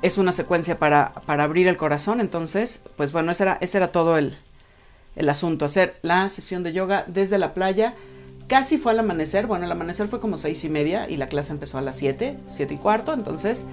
Eh, 0.01 0.07
es 0.07 0.17
una 0.17 0.31
secuencia 0.31 0.77
para, 0.77 1.13
para, 1.25 1.43
abrir 1.43 1.67
el 1.67 1.77
corazón, 1.77 2.21
entonces, 2.21 2.81
pues 2.97 3.11
bueno, 3.11 3.31
ese 3.31 3.43
era, 3.43 3.57
ese 3.61 3.77
era 3.77 3.89
todo 3.89 4.17
el, 4.17 4.37
el 5.15 5.29
asunto, 5.29 5.65
hacer 5.65 5.95
la 6.01 6.27
sesión 6.29 6.63
de 6.63 6.73
yoga 6.73 7.03
desde 7.07 7.37
la 7.37 7.53
playa. 7.53 7.93
Casi 8.47 8.77
fue 8.77 8.93
al 8.93 8.99
amanecer, 8.99 9.45
bueno, 9.45 9.65
el 9.65 9.71
amanecer 9.71 10.07
fue 10.07 10.19
como 10.19 10.37
seis 10.37 10.63
y 10.63 10.69
media 10.69 11.07
y 11.09 11.17
la 11.17 11.27
clase 11.27 11.51
empezó 11.51 11.77
a 11.77 11.81
las 11.81 11.97
siete, 11.97 12.37
siete 12.47 12.73
y 12.73 12.77
cuarto, 12.77 13.13
entonces, 13.13 13.65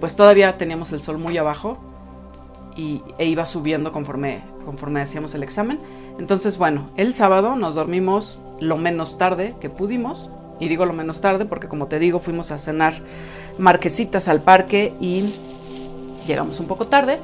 pues 0.00 0.16
todavía 0.16 0.56
teníamos 0.56 0.92
el 0.92 1.02
sol 1.02 1.18
muy 1.18 1.36
abajo 1.36 1.78
y, 2.74 3.02
e 3.18 3.26
iba 3.26 3.44
subiendo 3.44 3.92
conforme, 3.92 4.40
conforme 4.64 5.02
hacíamos 5.02 5.34
el 5.34 5.42
examen. 5.42 5.78
Entonces, 6.18 6.56
bueno, 6.58 6.88
el 6.96 7.12
sábado 7.12 7.56
nos 7.56 7.74
dormimos 7.74 8.38
lo 8.60 8.76
menos 8.76 9.18
tarde 9.18 9.54
que 9.60 9.68
pudimos. 9.68 10.30
Y 10.60 10.68
digo 10.68 10.86
lo 10.86 10.92
menos 10.92 11.20
tarde 11.20 11.46
porque, 11.46 11.66
como 11.66 11.88
te 11.88 11.98
digo, 11.98 12.20
fuimos 12.20 12.52
a 12.52 12.58
cenar 12.60 12.94
marquesitas 13.58 14.28
al 14.28 14.40
parque 14.40 14.94
y 15.00 15.24
llegamos 16.26 16.60
un 16.60 16.66
poco 16.66 16.86
tarde. 16.86 17.18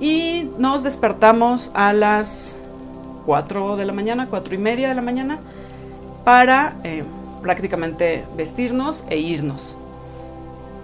Y 0.00 0.50
nos 0.58 0.82
despertamos 0.82 1.70
a 1.74 1.92
las 1.92 2.58
4 3.24 3.76
de 3.76 3.86
la 3.86 3.92
mañana, 3.92 4.26
4 4.28 4.54
y 4.54 4.58
media 4.58 4.88
de 4.88 4.94
la 4.94 5.02
mañana, 5.02 5.38
para 6.24 6.74
eh, 6.84 7.04
prácticamente 7.42 8.24
vestirnos 8.36 9.04
e 9.08 9.18
irnos. 9.18 9.76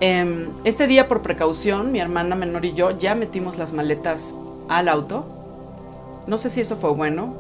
Eh, 0.01 0.49
ese 0.65 0.87
día, 0.87 1.09
por 1.09 1.23
precaución, 1.23 1.93
mi 1.93 2.01
hermana 2.01 2.35
menor 2.35 2.65
y 2.65 2.73
yo 2.73 2.91
ya 2.91 3.15
metimos 3.15 3.59
las 3.59 3.73
maletas 3.73 4.35
al 4.69 4.89
auto. 4.89 5.27
No 6.27 6.39
sé 6.39 6.51
si 6.51 6.61
eso 6.61 6.77
fue 6.77 6.91
bueno 6.91 7.35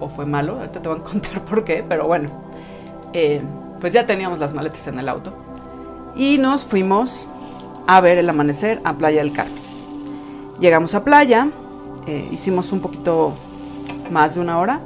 o 0.00 0.08
fue 0.08 0.26
malo, 0.26 0.58
ahorita 0.58 0.82
te 0.82 0.88
voy 0.88 0.98
a 0.98 1.02
contar 1.10 1.44
por 1.44 1.64
qué, 1.64 1.84
pero 1.86 2.06
bueno, 2.06 2.28
eh, 3.12 3.42
pues 3.80 3.92
ya 3.92 4.06
teníamos 4.06 4.38
las 4.38 4.54
maletas 4.54 4.86
en 4.86 4.98
el 4.98 5.08
auto. 5.08 5.32
Y 6.14 6.38
nos 6.38 6.64
fuimos 6.64 7.26
a 7.86 8.00
ver 8.00 8.18
el 8.18 8.28
amanecer 8.28 8.80
a 8.84 8.94
Playa 8.94 9.22
del 9.22 9.32
Carmen. 9.32 9.62
Llegamos 10.60 10.94
a 10.94 11.04
playa, 11.04 11.48
eh, 12.06 12.28
hicimos 12.30 12.72
un 12.72 12.80
poquito 12.80 13.34
más 14.10 14.34
de 14.34 14.40
una 14.40 14.58
hora, 14.58 14.80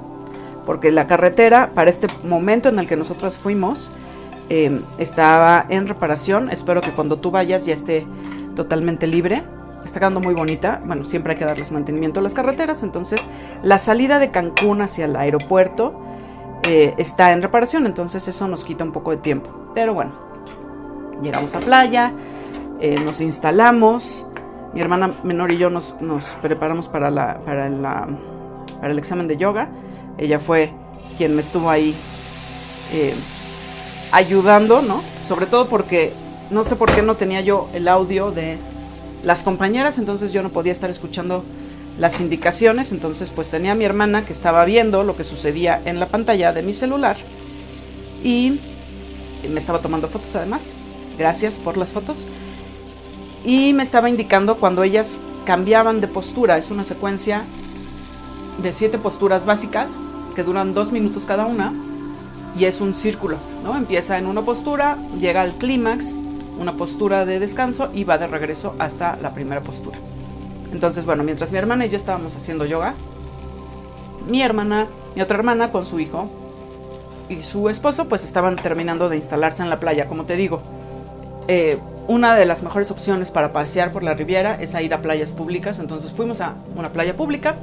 porque 0.64 0.90
la 0.90 1.06
carretera, 1.06 1.70
para 1.74 1.90
este 1.90 2.08
momento 2.24 2.68
en 2.68 2.78
el 2.78 2.88
que 2.88 2.96
nosotros 2.96 3.36
fuimos, 3.36 3.90
Em, 4.48 4.82
estaba 4.98 5.66
en 5.68 5.88
reparación. 5.88 6.50
Espero 6.50 6.80
que 6.80 6.92
cuando 6.92 7.16
tú 7.16 7.30
vayas 7.30 7.66
ya 7.66 7.74
esté 7.74 8.06
totalmente 8.54 9.06
libre. 9.06 9.42
Está 9.84 10.00
quedando 10.00 10.20
muy 10.20 10.34
bonita. 10.34 10.80
Bueno, 10.84 11.04
siempre 11.04 11.32
hay 11.32 11.38
que 11.38 11.44
darles 11.44 11.72
mantenimiento 11.72 12.20
a 12.20 12.22
las 12.22 12.34
carreteras. 12.34 12.82
Entonces, 12.82 13.20
la 13.62 13.78
salida 13.78 14.18
de 14.18 14.30
Cancún 14.30 14.82
hacia 14.82 15.06
el 15.06 15.16
aeropuerto 15.16 16.00
eh, 16.62 16.94
está 16.96 17.32
en 17.32 17.42
reparación. 17.42 17.86
Entonces, 17.86 18.28
eso 18.28 18.46
nos 18.46 18.64
quita 18.64 18.84
un 18.84 18.92
poco 18.92 19.10
de 19.10 19.16
tiempo. 19.18 19.50
Pero 19.74 19.94
bueno, 19.94 20.12
llegamos 21.22 21.54
a 21.54 21.60
playa, 21.60 22.12
eh, 22.80 22.96
nos 23.04 23.20
instalamos. 23.20 24.26
Mi 24.74 24.80
hermana 24.80 25.14
menor 25.22 25.52
y 25.52 25.58
yo 25.58 25.70
nos, 25.70 25.94
preparamos 26.42 26.88
para, 26.88 27.10
la, 27.10 27.40
para, 27.40 27.68
la, 27.70 28.08
para 28.80 28.92
el 28.92 28.98
examen 28.98 29.28
de 29.28 29.36
yoga. 29.36 29.68
Ella 30.18 30.38
fue 30.38 30.72
quien 31.16 31.34
me 31.34 31.40
estuvo 31.40 31.70
ahí. 31.70 31.94
Eh, 32.92 33.14
ayudando, 34.12 34.82
¿no? 34.82 35.02
Sobre 35.26 35.46
todo 35.46 35.66
porque 35.66 36.12
no 36.50 36.64
sé 36.64 36.76
por 36.76 36.94
qué 36.94 37.02
no 37.02 37.16
tenía 37.16 37.40
yo 37.40 37.68
el 37.74 37.88
audio 37.88 38.30
de 38.30 38.58
las 39.24 39.42
compañeras, 39.42 39.98
entonces 39.98 40.32
yo 40.32 40.42
no 40.42 40.50
podía 40.50 40.72
estar 40.72 40.90
escuchando 40.90 41.44
las 41.98 42.20
indicaciones, 42.20 42.92
entonces 42.92 43.30
pues 43.30 43.48
tenía 43.48 43.72
a 43.72 43.74
mi 43.74 43.84
hermana 43.84 44.24
que 44.24 44.32
estaba 44.32 44.64
viendo 44.64 45.02
lo 45.02 45.16
que 45.16 45.24
sucedía 45.24 45.80
en 45.84 45.98
la 45.98 46.06
pantalla 46.06 46.52
de 46.52 46.62
mi 46.62 46.72
celular 46.72 47.16
y 48.22 48.60
me 49.50 49.58
estaba 49.58 49.80
tomando 49.80 50.08
fotos 50.08 50.36
además, 50.36 50.70
gracias 51.18 51.56
por 51.56 51.76
las 51.76 51.92
fotos, 51.92 52.26
y 53.46 53.72
me 53.72 53.84
estaba 53.84 54.10
indicando 54.10 54.56
cuando 54.56 54.82
ellas 54.82 55.18
cambiaban 55.46 56.00
de 56.00 56.08
postura, 56.08 56.58
es 56.58 56.72
una 56.72 56.82
secuencia 56.82 57.44
de 58.60 58.72
siete 58.72 58.98
posturas 58.98 59.46
básicas 59.46 59.92
que 60.34 60.42
duran 60.42 60.74
dos 60.74 60.90
minutos 60.90 61.22
cada 61.26 61.46
una, 61.46 61.72
y 62.58 62.64
es 62.64 62.80
un 62.80 62.92
círculo, 62.92 63.36
¿no? 63.62 63.76
Empieza 63.76 64.18
en 64.18 64.26
una 64.26 64.42
postura, 64.42 64.98
llega 65.20 65.42
al 65.42 65.52
clímax, 65.52 66.06
una 66.58 66.72
postura 66.72 67.24
de 67.24 67.38
descanso 67.38 67.88
y 67.94 68.02
va 68.02 68.18
de 68.18 68.26
regreso 68.26 68.74
hasta 68.78 69.16
la 69.22 69.32
primera 69.32 69.60
postura. 69.60 69.98
Entonces, 70.72 71.04
bueno, 71.04 71.22
mientras 71.22 71.52
mi 71.52 71.58
hermana 71.58 71.86
y 71.86 71.90
yo 71.90 71.98
estábamos 71.98 72.34
haciendo 72.34 72.64
yoga, 72.64 72.94
mi 74.28 74.42
hermana, 74.42 74.88
mi 75.14 75.22
otra 75.22 75.36
hermana 75.36 75.70
con 75.70 75.86
su 75.86 76.00
hijo 76.00 76.28
y 77.28 77.42
su 77.42 77.68
esposo, 77.68 78.08
pues 78.08 78.24
estaban 78.24 78.56
terminando 78.56 79.08
de 79.08 79.18
instalarse 79.18 79.62
en 79.62 79.70
la 79.70 79.78
playa. 79.78 80.08
Como 80.08 80.24
te 80.24 80.34
digo, 80.34 80.62
eh, 81.48 81.78
una 82.08 82.36
de 82.36 82.46
las 82.46 82.62
mejores 82.62 82.90
opciones 82.90 83.30
para 83.30 83.52
pasear 83.52 83.92
por 83.92 84.02
la 84.02 84.14
Riviera 84.14 84.56
es 84.60 84.74
ir 84.80 84.94
a 84.94 85.02
playas 85.02 85.32
públicas. 85.32 85.78
Entonces 85.78 86.12
fuimos 86.12 86.40
a 86.40 86.54
una 86.76 86.90
playa 86.90 87.14
pública 87.14 87.56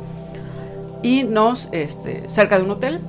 y 1.02 1.24
nos, 1.24 1.68
este, 1.72 2.28
cerca 2.30 2.58
de 2.58 2.64
un 2.64 2.72
hotel, 2.72 3.00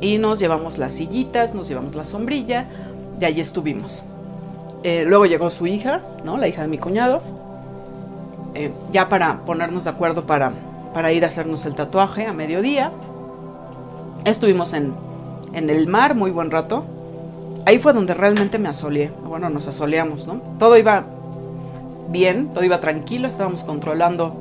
y 0.00 0.18
nos 0.18 0.38
llevamos 0.38 0.78
las 0.78 0.94
sillitas, 0.94 1.54
nos 1.54 1.68
llevamos 1.68 1.94
la 1.94 2.04
sombrilla, 2.04 2.66
y 3.20 3.24
ahí 3.24 3.40
estuvimos. 3.40 4.02
Eh, 4.82 5.04
luego 5.06 5.26
llegó 5.26 5.50
su 5.50 5.66
hija, 5.66 6.02
¿no? 6.24 6.36
La 6.36 6.46
hija 6.46 6.62
de 6.62 6.68
mi 6.68 6.78
cuñado, 6.78 7.22
eh, 8.54 8.70
ya 8.92 9.08
para 9.08 9.38
ponernos 9.38 9.84
de 9.84 9.90
acuerdo 9.90 10.24
para, 10.24 10.52
ir 11.12 11.24
a 11.24 11.28
hacernos 11.28 11.66
el 11.66 11.74
tatuaje 11.74 12.26
a 12.26 12.32
mediodía. 12.32 12.92
Estuvimos 14.24 14.72
en 14.72 14.94
el 15.52 15.86
mar 15.88 16.14
muy 16.14 16.30
buen 16.30 16.50
rato. 16.50 16.84
Ahí 17.66 17.80
fue 17.80 17.92
donde 17.92 18.14
realmente 18.14 18.58
me 18.58 18.68
asoleé. 18.68 19.10
Bueno, 19.24 19.50
nos 19.50 19.66
asoleamos, 19.66 20.28
¿no? 20.28 20.40
Todo 20.56 20.76
iba 20.78 21.04
bien, 22.08 22.48
todo 22.54 22.62
iba 22.62 22.80
tranquilo, 22.80 23.26
estábamos 23.26 23.64
controlando 23.64 24.32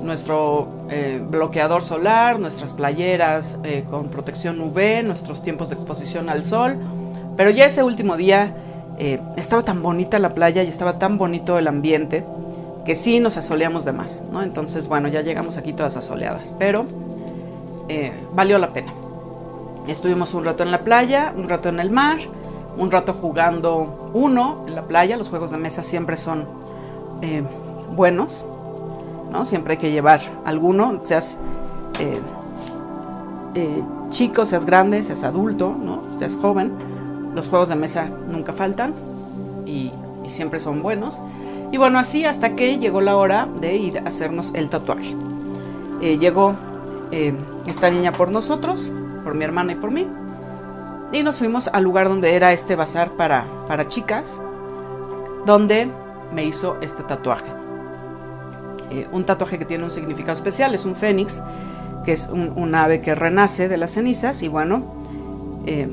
nuestro 0.00 0.68
eh, 0.88 1.20
bloqueador 1.28 1.82
solar, 1.82 2.38
nuestras 2.38 2.72
playeras 2.72 3.58
eh, 3.64 3.84
con 3.90 4.10
protección 4.10 4.60
UV, 4.60 5.02
nuestros 5.04 5.42
tiempos 5.42 5.70
de 5.70 5.74
exposición 5.74 6.28
al 6.28 6.44
sol. 6.44 6.76
Pero 7.36 7.50
ya 7.50 7.66
ese 7.66 7.82
último 7.82 8.16
día 8.16 8.54
eh, 8.96 9.18
estaba 9.36 9.64
tan 9.64 9.82
bonita 9.82 10.20
la 10.20 10.32
playa 10.32 10.62
y 10.62 10.68
estaba 10.68 11.00
tan 11.00 11.18
bonito 11.18 11.58
el 11.58 11.66
ambiente 11.66 12.24
que 12.84 12.94
sí 12.94 13.18
nos 13.18 13.36
asoleamos 13.36 13.84
de 13.86 13.92
más, 13.92 14.22
¿no? 14.30 14.40
Entonces, 14.40 14.86
bueno, 14.86 15.08
ya 15.08 15.22
llegamos 15.22 15.56
aquí 15.56 15.72
todas 15.72 15.96
asoleadas, 15.96 16.54
pero 16.60 16.86
valió 18.34 18.58
la 18.58 18.68
pena. 18.68 18.92
Estuvimos 19.88 20.32
un 20.34 20.44
rato 20.44 20.62
en 20.62 20.70
la 20.70 20.80
playa, 20.80 21.32
un 21.36 21.48
rato 21.48 21.70
en 21.70 21.80
el 21.80 21.90
mar, 21.90 22.18
un 22.78 22.90
rato 22.90 23.12
jugando 23.12 24.10
uno 24.14 24.64
en 24.66 24.74
la 24.74 24.82
playa. 24.82 25.16
Los 25.16 25.28
juegos 25.28 25.50
de 25.50 25.58
mesa 25.58 25.82
siempre 25.82 26.16
son 26.16 26.46
buenos, 27.94 28.44
¿no? 29.30 29.44
Siempre 29.44 29.72
hay 29.74 29.78
que 29.78 29.90
llevar 29.90 30.20
alguno, 30.44 31.00
seas 31.02 31.36
eh, 31.98 32.20
eh, 33.54 33.82
chico, 34.10 34.46
seas 34.46 34.64
grande, 34.64 35.02
seas 35.02 35.24
adulto, 35.24 35.74
¿no? 35.78 36.02
Seas 36.18 36.36
joven. 36.36 36.72
Los 37.34 37.48
juegos 37.48 37.68
de 37.68 37.74
mesa 37.74 38.08
nunca 38.28 38.52
faltan 38.52 38.94
y, 39.66 39.92
siempre 40.28 40.60
son 40.60 40.82
buenos. 40.82 41.20
Y 41.72 41.78
bueno, 41.78 41.98
así 41.98 42.26
hasta 42.26 42.54
que 42.54 42.78
llegó 42.78 43.00
la 43.00 43.16
hora 43.16 43.48
de 43.62 43.76
ir 43.76 43.98
a 43.98 44.02
hacernos 44.02 44.50
el 44.52 44.68
tatuaje. 44.68 45.16
Eh, 46.02 46.18
llegó 46.18 46.54
esta 47.66 47.88
niña 47.88 48.12
por 48.12 48.30
nosotros, 48.30 48.92
por 49.24 49.34
mi 49.34 49.44
hermana 49.44 49.72
y 49.72 49.76
por 49.76 49.90
mí. 49.90 50.06
Y 51.10 51.22
nos 51.22 51.36
fuimos 51.36 51.68
al 51.68 51.84
lugar 51.84 52.08
donde 52.08 52.34
era 52.34 52.52
este 52.52 52.76
bazar 52.76 53.10
para, 53.12 53.46
para 53.66 53.88
chicas, 53.88 54.38
donde 55.46 55.88
me 56.34 56.44
hizo 56.44 56.76
este 56.82 57.02
tatuaje. 57.02 57.50
Eh, 58.90 59.06
un 59.12 59.24
tatuaje 59.24 59.58
que 59.58 59.64
tiene 59.64 59.84
un 59.84 59.90
significado 59.90 60.36
especial, 60.36 60.74
es 60.74 60.84
un 60.84 60.94
fénix, 60.94 61.42
que 62.04 62.12
es 62.12 62.28
un, 62.28 62.74
ave 62.74 63.00
que 63.00 63.14
renace 63.14 63.68
de 63.68 63.76
las 63.76 63.92
cenizas 63.92 64.42
y 64.42 64.48
bueno, 64.48 64.82
eh, 65.66 65.88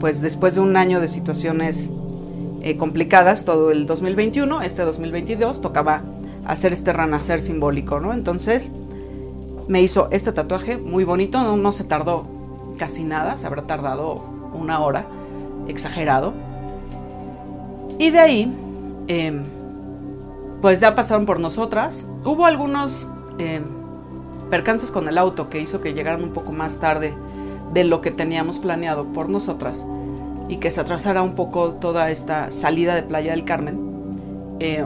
pues 0.00 0.20
después 0.20 0.54
de 0.54 0.60
un 0.60 0.76
año 0.76 1.00
de 1.00 1.08
situaciones 1.08 1.90
eh, 2.62 2.76
complicadas, 2.76 3.44
todo 3.44 3.70
el 3.70 3.86
2021, 3.86 4.62
este 4.62 4.82
2022, 4.82 5.60
tocaba 5.60 6.02
hacer 6.44 6.72
este 6.72 6.92
renacer 6.92 7.42
simbólico, 7.42 8.00
¿no? 8.00 8.12
Entonces 8.12 8.72
me 9.68 9.82
hizo 9.82 10.08
este 10.10 10.32
tatuaje 10.32 10.76
muy 10.76 11.04
bonito, 11.04 11.42
no, 11.42 11.56
no 11.56 11.72
se 11.72 11.84
tardó 11.84 12.24
casi 12.78 13.04
nada, 13.04 13.36
se 13.36 13.46
habrá 13.46 13.62
tardado 13.62 14.31
una 14.54 14.80
hora, 14.80 15.04
exagerado. 15.68 16.32
Y 17.98 18.10
de 18.10 18.18
ahí, 18.18 18.56
em, 19.08 19.42
pues 20.60 20.80
ya 20.80 20.94
pasaron 20.94 21.26
por 21.26 21.40
nosotras. 21.40 22.06
Hubo 22.24 22.46
algunos 22.46 23.08
eh, 23.38 23.60
percances 24.50 24.90
con 24.90 25.08
el 25.08 25.18
auto 25.18 25.48
que 25.48 25.60
hizo 25.60 25.80
que 25.80 25.94
llegaran 25.94 26.22
un 26.22 26.32
poco 26.32 26.52
más 26.52 26.78
tarde 26.78 27.14
de 27.72 27.84
lo 27.84 28.00
que 28.00 28.10
teníamos 28.10 28.58
planeado 28.58 29.04
por 29.06 29.28
nosotras. 29.28 29.86
y 30.48 30.58
que 30.58 30.70
se 30.70 30.80
atrasara 30.80 31.22
un 31.22 31.34
poco 31.34 31.74
toda 31.74 32.10
esta 32.10 32.50
salida 32.50 32.94
de 32.94 33.02
Playa 33.02 33.30
del 33.30 33.44
Carmen. 33.44 33.78
Eh, 34.60 34.84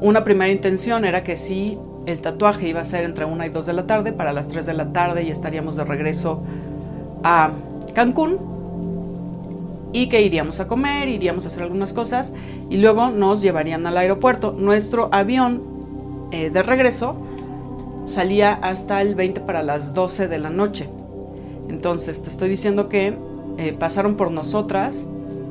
una 0.00 0.22
primera 0.22 0.52
intención 0.52 1.04
era 1.04 1.24
que 1.24 1.36
si 1.36 1.76
el 2.06 2.20
tatuaje 2.20 2.68
iba 2.68 2.80
a 2.80 2.84
ser 2.84 3.04
entre 3.04 3.24
1 3.24 3.46
y 3.46 3.48
2 3.48 3.66
de 3.66 3.72
la 3.72 3.86
tarde, 3.86 4.12
para 4.12 4.32
las 4.32 4.48
3 4.48 4.64
de 4.64 4.74
la 4.74 4.92
tarde 4.92 5.24
y 5.24 5.30
estaríamos 5.30 5.74
de 5.76 5.84
regreso 5.84 6.42
a 7.24 7.50
Cancún 7.94 8.38
y 9.92 10.08
que 10.08 10.22
iríamos 10.22 10.60
a 10.60 10.68
comer, 10.68 11.08
iríamos 11.08 11.44
a 11.44 11.48
hacer 11.48 11.62
algunas 11.62 11.92
cosas 11.92 12.32
y 12.68 12.76
luego 12.78 13.10
nos 13.10 13.40
llevarían 13.40 13.86
al 13.86 13.96
aeropuerto. 13.96 14.54
Nuestro 14.56 15.08
avión 15.12 15.62
eh, 16.30 16.50
de 16.50 16.62
regreso 16.62 17.16
salía 18.04 18.52
hasta 18.54 19.00
el 19.00 19.14
20 19.14 19.40
para 19.40 19.62
las 19.62 19.94
12 19.94 20.28
de 20.28 20.38
la 20.38 20.50
noche. 20.50 20.88
Entonces 21.68 22.22
te 22.22 22.30
estoy 22.30 22.48
diciendo 22.48 22.88
que 22.88 23.14
eh, 23.58 23.72
pasaron 23.78 24.16
por 24.16 24.30
nosotras 24.30 25.06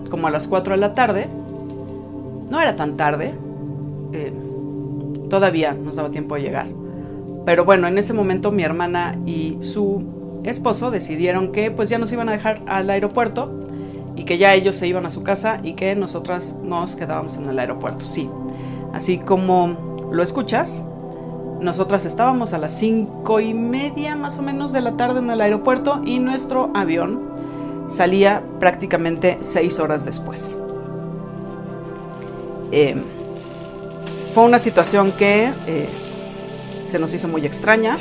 como 0.10 0.28
a 0.28 0.32
las 0.32 0.48
4 0.48 0.76
de 0.76 0.80
la 0.80 0.94
tarde. 0.94 1.28
No 2.50 2.62
era 2.62 2.76
tan 2.76 2.96
tarde. 2.96 3.34
Eh, 4.14 4.32
todavía 5.30 5.74
nos 5.74 5.96
daba 5.96 6.10
tiempo 6.10 6.36
de 6.36 6.42
llegar. 6.42 6.68
Pero 7.46 7.66
bueno, 7.66 7.88
en 7.88 7.98
ese 7.98 8.14
momento 8.14 8.52
mi 8.52 8.64
hermana 8.64 9.16
y 9.26 9.58
su 9.62 10.04
esposo 10.44 10.92
decidieron 10.92 11.52
que 11.52 11.72
pues 11.72 11.90
ya 11.90 11.98
nos 11.98 12.12
iban 12.12 12.30
a 12.30 12.32
dejar 12.32 12.62
al 12.68 12.90
aeropuerto 12.90 13.67
y 14.18 14.24
que 14.24 14.38
ya 14.40 14.54
ellos 14.56 14.76
se 14.76 14.88
iban 14.88 15.06
a 15.06 15.12
su 15.12 15.24
casa 15.24 15.60
y 15.64 15.74
que 15.74 15.96
nosotras 15.96 16.56
nos 16.64 16.96
quedábamos 16.96 17.38
en 17.38 17.46
el 17.46 17.60
aeropuerto. 17.60 18.04
Sí, 18.04 18.28
así 18.94 19.20
como 19.20 20.10
lo 20.12 20.24
escuchas, 20.24 20.82
nosotras 21.62 22.06
estábamos 22.06 22.54
a 22.54 22.58
las 22.58 22.74
cinco 22.74 23.40
y 23.40 23.54
media 23.54 24.16
más 24.16 24.40
o 24.40 24.42
menos 24.42 24.74
de 24.74 24.82
la 24.82 24.98
tarde 24.98 25.20
en 25.20 25.30
el 25.30 25.40
aeropuerto 25.40 26.02
y 26.04 26.20
nuestro 26.20 26.72
avión 26.74 27.22
salía 27.90 28.42
prácticamente 28.60 29.38
seis 29.42 29.80
horas 29.80 30.04
después. 30.04 30.58
Em, 32.72 33.04
fue 34.34 34.44
una 34.44 34.60
situación 34.60 35.12
que 35.12 35.52
eh, 35.68 35.88
se 36.88 36.98
nos 36.98 37.14
hizo 37.14 37.28
muy 37.28 37.46
extraña, 37.46 37.98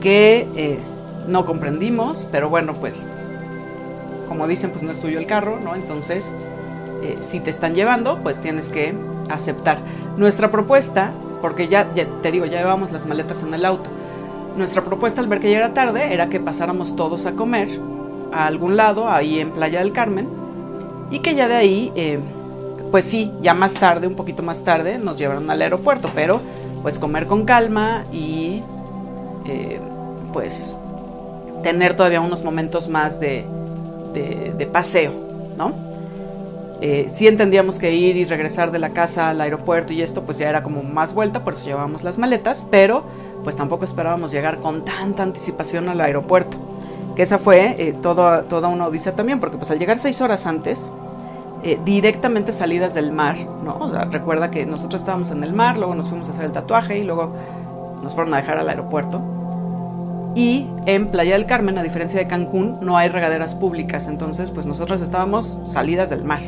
que 0.00 0.48
eh, 0.56 0.78
no 1.26 1.44
comprendimos, 1.44 2.26
pero 2.32 2.48
bueno, 2.48 2.72
pues 2.74 3.06
como 4.28 4.46
dicen, 4.46 4.70
pues 4.70 4.82
no 4.82 4.92
es 4.92 5.00
tuyo 5.00 5.18
el 5.18 5.26
carro, 5.26 5.58
¿no? 5.62 5.74
Entonces, 5.74 6.32
eh, 7.02 7.18
si 7.20 7.40
te 7.40 7.50
están 7.50 7.74
llevando, 7.74 8.18
pues 8.22 8.40
tienes 8.40 8.68
que 8.68 8.94
aceptar. 9.30 9.78
Nuestra 10.16 10.50
propuesta 10.50 11.12
porque 11.40 11.68
ya, 11.68 11.86
te 12.22 12.32
digo, 12.32 12.44
ya 12.46 12.58
llevamos 12.58 12.92
las 12.92 13.06
maletas 13.06 13.42
en 13.42 13.54
el 13.54 13.64
auto. 13.64 13.88
Nuestra 14.56 14.82
propuesta 14.82 15.20
al 15.20 15.28
ver 15.28 15.40
que 15.40 15.50
ya 15.50 15.58
era 15.58 15.74
tarde 15.74 16.12
era 16.12 16.28
que 16.28 16.40
pasáramos 16.40 16.96
todos 16.96 17.26
a 17.26 17.32
comer 17.32 17.68
a 18.32 18.46
algún 18.46 18.76
lado, 18.76 19.08
ahí 19.08 19.38
en 19.38 19.50
Playa 19.52 19.78
del 19.78 19.92
Carmen, 19.92 20.28
y 21.10 21.20
que 21.20 21.34
ya 21.34 21.48
de 21.48 21.54
ahí, 21.54 21.92
eh, 21.94 22.18
pues 22.90 23.04
sí, 23.04 23.32
ya 23.40 23.54
más 23.54 23.74
tarde, 23.74 24.06
un 24.06 24.16
poquito 24.16 24.42
más 24.42 24.64
tarde, 24.64 24.98
nos 24.98 25.16
llevaron 25.16 25.50
al 25.50 25.62
aeropuerto, 25.62 26.10
pero 26.14 26.40
pues 26.82 26.98
comer 26.98 27.26
con 27.26 27.44
calma 27.44 28.04
y 28.12 28.62
eh, 29.46 29.80
pues 30.32 30.76
tener 31.62 31.96
todavía 31.96 32.20
unos 32.20 32.44
momentos 32.44 32.88
más 32.88 33.18
de, 33.20 33.44
de 34.12 34.66
paseo, 34.66 35.12
¿no? 35.56 35.88
eh, 36.80 37.08
sí 37.10 37.26
entendíamos 37.26 37.78
que 37.78 37.94
ir 37.94 38.16
y 38.16 38.24
regresar 38.24 38.70
de 38.70 38.78
la 38.78 38.90
casa 38.90 39.30
al 39.30 39.40
aeropuerto 39.40 39.92
y 39.92 40.02
esto 40.02 40.22
pues 40.22 40.38
ya 40.38 40.48
era 40.48 40.62
como 40.62 40.82
más 40.82 41.12
vuelta, 41.12 41.40
por 41.40 41.54
eso 41.54 41.64
llevábamos 41.64 42.04
las 42.04 42.18
maletas, 42.18 42.64
pero 42.70 43.02
pues 43.42 43.56
tampoco 43.56 43.84
esperábamos 43.84 44.30
llegar 44.30 44.58
con 44.58 44.84
tanta 44.84 45.22
anticipación 45.22 45.88
al 45.88 46.00
aeropuerto. 46.00 46.56
Que 47.16 47.22
esa 47.22 47.38
fue 47.38 47.74
eh, 47.78 47.94
todo, 48.00 48.42
toda 48.44 48.68
una 48.68 48.86
odisea 48.86 49.16
también, 49.16 49.40
porque 49.40 49.56
pues 49.56 49.70
al 49.72 49.78
llegar 49.80 49.98
seis 49.98 50.20
horas 50.20 50.46
antes, 50.46 50.92
eh, 51.64 51.78
directamente 51.84 52.52
salidas 52.52 52.94
del 52.94 53.10
mar, 53.10 53.36
¿no? 53.64 53.90
recuerda 54.10 54.52
que 54.52 54.64
nosotros 54.64 55.00
estábamos 55.00 55.32
en 55.32 55.42
el 55.42 55.52
mar, 55.52 55.76
luego 55.76 55.96
nos 55.96 56.08
fuimos 56.08 56.28
a 56.28 56.30
hacer 56.30 56.44
el 56.44 56.52
tatuaje 56.52 56.98
y 56.98 57.02
luego 57.02 57.32
nos 58.04 58.14
fueron 58.14 58.34
a 58.34 58.36
dejar 58.36 58.58
al 58.58 58.68
aeropuerto. 58.68 59.20
Y 60.34 60.66
en 60.86 61.08
Playa 61.08 61.34
del 61.34 61.46
Carmen, 61.46 61.78
a 61.78 61.82
diferencia 61.82 62.18
de 62.18 62.26
Cancún, 62.26 62.78
no 62.80 62.96
hay 62.96 63.08
regaderas 63.08 63.54
públicas, 63.54 64.06
entonces 64.06 64.50
pues 64.50 64.66
nosotros 64.66 65.00
estábamos 65.00 65.58
salidas 65.68 66.10
del 66.10 66.24
mar. 66.24 66.40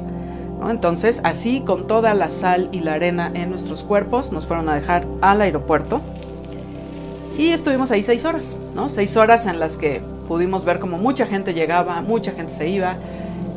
Entonces, 0.69 1.21
así 1.25 1.61
con 1.61 1.87
toda 1.87 2.13
la 2.13 2.29
sal 2.29 2.69
y 2.71 2.81
la 2.81 2.95
arena 2.95 3.31
en 3.33 3.49
nuestros 3.49 3.83
cuerpos, 3.83 4.31
nos 4.31 4.47
fueron 4.47 4.69
a 4.69 4.75
dejar 4.75 5.07
al 5.23 5.41
aeropuerto. 5.41 6.03
Y 7.39 7.49
estuvimos 7.49 7.91
ahí 7.91 8.03
seis 8.03 8.25
horas, 8.27 8.57
¿no? 8.75 8.91
Seis 8.91 9.17
horas 9.17 9.47
en 9.47 9.59
las 9.59 9.79
que 9.79 10.03
pudimos 10.29 10.67
ver 10.67 10.79
como 10.79 10.99
mucha 10.99 11.27
gente 11.27 11.55
llegaba, 11.55 12.03
mucha 12.03 12.33
gente 12.33 12.53
se 12.53 12.69
iba. 12.69 12.97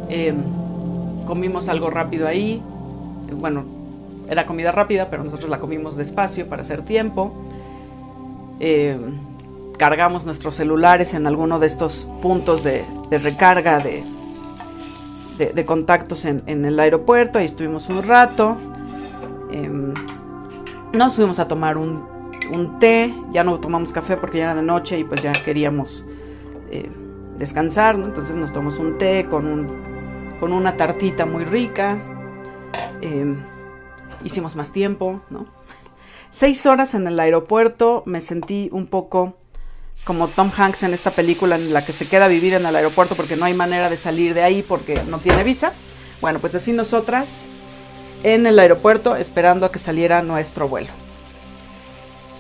Em, 0.08 0.38
comimos 1.28 1.68
algo 1.68 1.90
rápido 1.90 2.28
ahí. 2.28 2.62
Bueno, 3.38 3.66
era 4.30 4.46
comida 4.46 4.72
rápida, 4.72 5.10
pero 5.10 5.24
nosotros 5.26 5.50
la 5.50 5.60
comimos 5.60 5.98
despacio 5.98 6.48
para 6.48 6.62
hacer 6.62 6.84
tiempo. 6.84 7.34
Em, 8.62 9.18
cargamos 9.78 10.26
nuestros 10.26 10.56
celulares 10.56 11.14
en 11.14 11.28
alguno 11.28 11.60
de 11.60 11.68
estos 11.68 12.08
puntos 12.22 12.64
de 12.64 12.86
recarga 13.12 13.80
de, 13.80 14.04
de, 15.38 15.66
contactos 15.66 16.26
en, 16.26 16.66
el 16.66 16.80
aeropuerto, 16.80 17.40
ahí 17.40 17.46
estuvimos 17.46 17.90
un 17.90 18.04
rato. 18.04 18.58
Em, 19.52 19.94
nos 20.94 21.16
fuimos 21.16 21.40
a 21.40 21.48
tomar 21.48 21.78
un, 21.78 22.04
té, 22.80 23.14
ya 23.32 23.44
no 23.44 23.60
tomamos 23.60 23.92
café 23.92 24.18
porque 24.18 24.38
ya 24.40 24.46
era 24.46 24.56
de 24.56 24.62
noche 24.62 25.00
y 25.00 25.04
pues 25.04 25.22
ya 25.22 25.32
queríamos 25.32 26.06
eh, 26.70 26.90
descansar, 27.38 27.96
entonces 27.96 28.36
nos 28.36 28.52
tomamos 28.52 28.78
un 28.78 28.98
té 28.98 29.28
con, 29.30 29.48
un, 29.48 30.38
con 30.40 30.54
una 30.54 30.78
tartita 30.78 31.26
muy 31.26 31.46
rica. 31.46 31.98
Em, 33.02 33.38
hicimos 34.24 34.56
más 34.56 34.72
tiempo, 34.72 35.22
¿no? 35.30 35.48
Seis 36.30 36.66
horas 36.66 36.94
en 36.94 37.08
el 37.08 37.20
aeropuerto, 37.20 38.04
me 38.06 38.22
sentí 38.22 38.70
un 38.72 38.88
poco 38.88 39.36
como 40.04 40.28
Tom 40.28 40.52
Hanks 40.56 40.84
en 40.84 40.94
esta 40.94 41.12
película 41.12 41.56
en 41.56 41.74
la 41.74 41.86
que 41.86 41.94
se 41.94 42.08
queda 42.08 42.26
a 42.26 42.28
vivir 42.28 42.54
en 42.54 42.66
el 42.66 42.76
aeropuerto 42.76 43.16
porque 43.16 43.36
no 43.36 43.46
hay 43.46 43.54
manera 43.54 43.90
de 43.90 43.98
salir 43.98 44.34
de 44.34 44.44
ahí 44.44 44.62
porque 44.62 45.02
no 45.08 45.20
tiene 45.20 45.44
visa. 45.44 45.74
Bueno, 46.22 46.40
pues 46.40 46.56
así 46.56 46.74
nosotras 46.74 47.46
en 48.24 48.48
el 48.48 48.60
aeropuerto 48.60 49.16
esperando 49.16 49.66
a 49.66 49.72
que 49.72 49.80
saliera 49.80 50.22
nuestro 50.22 50.68
vuelo. 50.68 50.90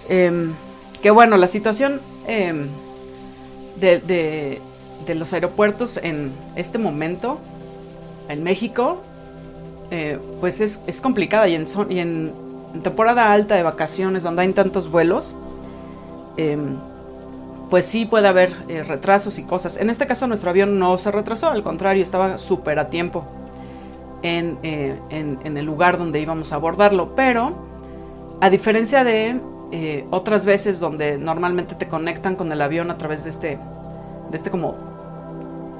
Em, 0.09 0.53
que 1.01 1.11
bueno, 1.11 1.37
la 1.37 1.47
situación 1.47 2.01
em, 2.27 2.67
de, 3.79 4.59
los 5.15 5.33
aeropuertos 5.33 5.97
en 5.97 6.31
este 6.55 6.77
momento 6.77 7.39
en 8.29 8.43
México, 8.43 9.01
eh, 9.91 10.17
pues 10.39 10.61
es, 10.61 10.79
complicada 11.01 11.47
y 11.47 11.55
en, 11.55 11.67
y 11.89 11.99
en, 11.99 12.33
temporada 12.81 13.31
alta 13.31 13.55
de 13.55 13.63
vacaciones 13.63 14.23
donde 14.23 14.41
hay 14.41 14.53
tantos 14.53 14.89
vuelos. 14.89 15.35
Pues 17.73 17.87
sí 17.87 18.05
puede 18.05 18.27
haber 18.27 18.53
eh, 18.67 18.83
retrasos 18.83 19.39
y 19.39 19.43
cosas. 19.45 19.77
En 19.77 19.89
este 19.89 20.05
caso 20.05 20.27
nuestro 20.27 20.51
avión 20.51 20.77
no 20.77 20.95
se 20.99 21.09
retrasó, 21.09 21.49
al 21.49 21.63
contrario, 21.63 22.03
estaba 22.03 22.37
súper 22.37 22.77
a 22.77 22.85
tiempo 22.85 23.25
eh, 24.21 24.95
en, 25.09 25.57
el 25.57 25.65
lugar 25.65 25.97
donde 25.97 26.19
íbamos 26.19 26.53
a 26.53 26.57
abordarlo. 26.57 27.15
Pero 27.15 27.55
a 28.41 28.51
diferencia 28.51 29.03
de 29.03 29.39
eh, 29.71 30.05
otras 30.11 30.45
veces 30.45 30.79
donde 30.79 31.17
normalmente 31.17 31.73
te 31.73 31.87
conectan 31.87 32.35
con 32.35 32.51
el 32.51 32.61
avión 32.61 32.91
a 32.91 32.99
través 32.99 33.23
de 33.23 33.31
este, 33.31 33.57
de 34.29 34.37
este 34.37 34.51
como 34.51 34.75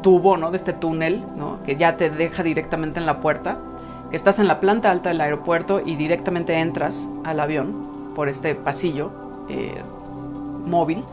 tubo, 0.01 0.35
¿no? 0.35 0.49
De 0.49 0.57
este 0.57 0.73
túnel, 0.73 1.21
¿no? 1.37 1.59
Que 1.63 1.75
ya 1.75 1.95
te 1.95 2.09
deja 2.09 2.41
directamente 2.41 2.99
en 2.99 3.05
la 3.05 3.19
puerta. 3.21 3.59
Que 4.09 4.15
estás 4.15 4.39
en 4.39 4.47
la 4.47 4.59
planta 4.59 4.89
alta 4.89 5.09
del 5.09 5.21
aeropuerto 5.21 5.79
y 5.85 5.95
directamente 5.95 6.55
entras 6.55 7.07
al 7.23 7.39
avión 7.39 8.11
por 8.15 8.29
este 8.29 8.55
pasillo 8.55 9.11
móvil 10.65 11.03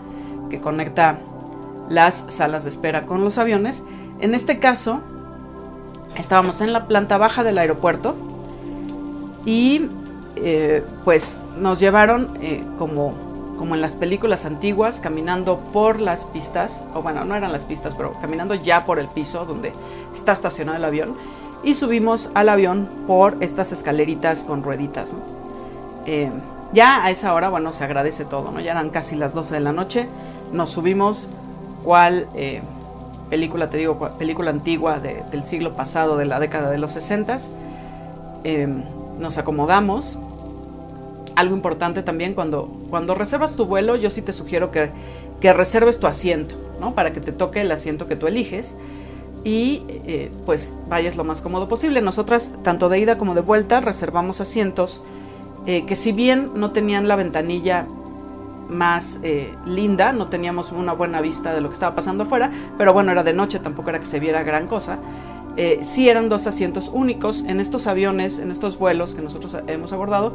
que 0.50 0.60
conecta 0.60 1.18
las 1.88 2.24
salas 2.28 2.64
de 2.64 2.70
espera 2.70 3.06
con 3.06 3.24
los 3.24 3.38
aviones. 3.38 3.82
En 4.20 4.34
este 4.34 4.58
caso, 4.58 5.00
estábamos 6.16 6.60
en 6.60 6.72
la 6.72 6.86
planta 6.86 7.16
baja 7.16 7.44
del 7.44 7.58
aeropuerto 7.58 8.14
y 9.44 9.86
eh, 10.36 10.84
pues 11.04 11.38
nos 11.58 11.80
llevaron 11.80 12.28
eh, 12.40 12.64
como, 12.78 13.14
como 13.58 13.74
en 13.74 13.80
las 13.80 13.94
películas 13.94 14.44
antiguas, 14.44 15.00
caminando 15.00 15.58
por 15.72 16.00
las 16.00 16.24
pistas, 16.26 16.82
o 16.94 17.02
bueno, 17.02 17.24
no 17.24 17.34
eran 17.34 17.52
las 17.52 17.64
pistas, 17.64 17.94
pero 17.96 18.12
caminando 18.20 18.54
ya 18.54 18.84
por 18.84 18.98
el 18.98 19.08
piso 19.08 19.44
donde 19.44 19.72
está 20.14 20.32
estacionado 20.32 20.76
el 20.76 20.84
avión 20.84 21.14
y 21.62 21.74
subimos 21.74 22.30
al 22.34 22.48
avión 22.48 22.88
por 23.06 23.36
estas 23.40 23.72
escaleritas 23.72 24.44
con 24.44 24.62
rueditas. 24.62 25.10
Eh, 26.06 26.30
ya 26.72 27.04
a 27.04 27.10
esa 27.10 27.34
hora, 27.34 27.48
bueno, 27.48 27.72
se 27.72 27.84
agradece 27.84 28.24
todo, 28.24 28.50
¿no? 28.50 28.60
Ya 28.60 28.70
eran 28.72 28.90
casi 28.90 29.16
las 29.16 29.34
12 29.34 29.54
de 29.54 29.60
la 29.60 29.72
noche 29.72 30.08
nos 30.52 30.70
subimos 30.70 31.28
cuál 31.84 32.26
eh, 32.34 32.62
película, 33.28 33.70
te 33.70 33.78
digo, 33.78 33.98
película 34.18 34.50
antigua 34.50 35.00
del 35.00 35.44
siglo 35.44 35.72
pasado, 35.72 36.16
de 36.16 36.24
la 36.24 36.40
década 36.40 36.70
de 36.70 36.78
los 36.78 36.92
60. 36.92 37.38
Em, 38.44 38.82
nos 39.18 39.38
acomodamos. 39.38 40.18
Algo 41.36 41.54
importante 41.54 42.02
también, 42.02 42.34
cuando, 42.34 42.68
cuando 42.90 43.14
reservas 43.14 43.56
tu 43.56 43.64
vuelo, 43.66 43.96
yo 43.96 44.10
sí 44.10 44.20
te 44.20 44.32
sugiero 44.32 44.70
que, 44.70 44.90
que 45.40 45.52
reserves 45.52 45.98
tu 46.00 46.06
asiento, 46.06 46.54
¿no? 46.80 46.94
Para 46.94 47.12
que 47.12 47.20
te 47.20 47.32
toque 47.32 47.60
el 47.60 47.72
asiento 47.72 48.06
que 48.06 48.16
tú 48.16 48.26
eliges. 48.26 48.74
y 49.42 49.84
eh, 50.04 50.30
pues 50.44 50.74
vayas 50.88 51.16
lo 51.16 51.24
más 51.24 51.40
cómodo 51.40 51.66
posible. 51.66 52.02
Nosotras, 52.02 52.52
tanto 52.62 52.90
de 52.90 52.98
ida 52.98 53.16
como 53.16 53.34
de 53.34 53.40
vuelta, 53.40 53.80
reservamos 53.80 54.40
asientos 54.42 55.00
eh, 55.66 55.84
que 55.86 55.96
si 55.96 56.12
bien 56.12 56.50
no 56.54 56.70
tenían 56.70 57.06
la 57.06 57.16
ventanilla 57.16 57.86
más 58.70 59.18
eh, 59.22 59.54
linda, 59.66 60.12
no 60.12 60.28
teníamos 60.28 60.72
una 60.72 60.92
buena 60.92 61.20
vista 61.20 61.52
de 61.52 61.60
lo 61.60 61.68
que 61.68 61.74
estaba 61.74 61.94
pasando 61.94 62.24
afuera, 62.24 62.50
pero 62.78 62.92
bueno, 62.92 63.12
era 63.12 63.22
de 63.22 63.32
noche, 63.32 63.58
tampoco 63.58 63.90
era 63.90 64.00
que 64.00 64.06
se 64.06 64.20
viera 64.20 64.42
gran 64.42 64.66
cosa. 64.66 64.98
Eh, 65.56 65.80
sí 65.82 66.08
eran 66.08 66.28
dos 66.28 66.46
asientos 66.46 66.90
únicos 66.92 67.44
en 67.46 67.60
estos 67.60 67.86
aviones, 67.86 68.38
en 68.38 68.50
estos 68.50 68.78
vuelos 68.78 69.14
que 69.14 69.22
nosotros 69.22 69.56
hemos 69.66 69.92
abordado 69.92 70.32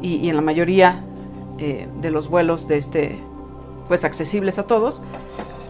y, 0.00 0.28
en 0.28 0.36
la 0.36 0.42
mayoría 0.42 1.04
de 1.58 2.10
los 2.10 2.28
vuelos 2.28 2.66
de 2.66 2.76
este, 2.76 3.20
pues 3.86 4.04
accesibles 4.04 4.58
a 4.58 4.64
todos, 4.64 5.00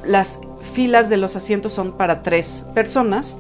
las 0.07 0.41
filas 0.73 1.09
de 1.09 1.17
los 1.17 1.37
asientos 1.37 1.73
son 1.73 1.93
para 1.93 2.23
tres 2.23 2.65
personas. 2.75 3.37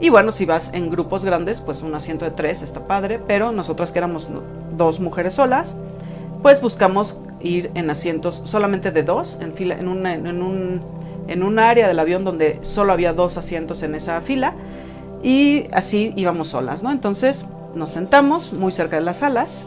Y 0.00 0.10
bueno, 0.10 0.32
si 0.32 0.44
vas 0.44 0.74
en 0.74 0.90
grupos 0.90 1.24
grandes, 1.24 1.60
pues 1.60 1.82
un 1.82 1.94
asiento 1.94 2.24
de 2.24 2.30
tres 2.30 2.62
está 2.62 2.86
padre, 2.86 3.18
pero 3.18 3.52
nosotras 3.52 3.92
que 3.92 3.98
éramos 3.98 4.28
dos 4.76 5.00
mujeres 5.00 5.34
solas, 5.34 5.74
pues 6.42 6.60
buscamos 6.60 7.18
ir 7.46 7.70
en 7.74 7.90
asientos 7.90 8.42
solamente 8.44 8.90
de 8.90 9.02
dos, 9.02 9.38
en 9.40 9.54
fila, 9.54 9.76
en 9.76 9.88
una, 9.88 10.14
en 10.14 10.42
un, 10.42 10.80
en 11.28 11.42
un 11.42 11.58
área 11.58 11.88
del 11.88 11.98
avión 11.98 12.24
donde 12.24 12.58
solo 12.62 12.92
había 12.92 13.12
dos 13.12 13.36
asientos 13.36 13.82
en 13.82 13.94
esa 13.94 14.20
fila 14.20 14.54
y 15.22 15.64
así 15.72 16.12
íbamos 16.16 16.48
solas, 16.48 16.82
¿no? 16.82 16.92
Entonces 16.92 17.46
nos 17.74 17.92
sentamos 17.92 18.52
muy 18.52 18.72
cerca 18.72 18.96
de 18.96 19.02
las 19.02 19.18
salas 19.18 19.64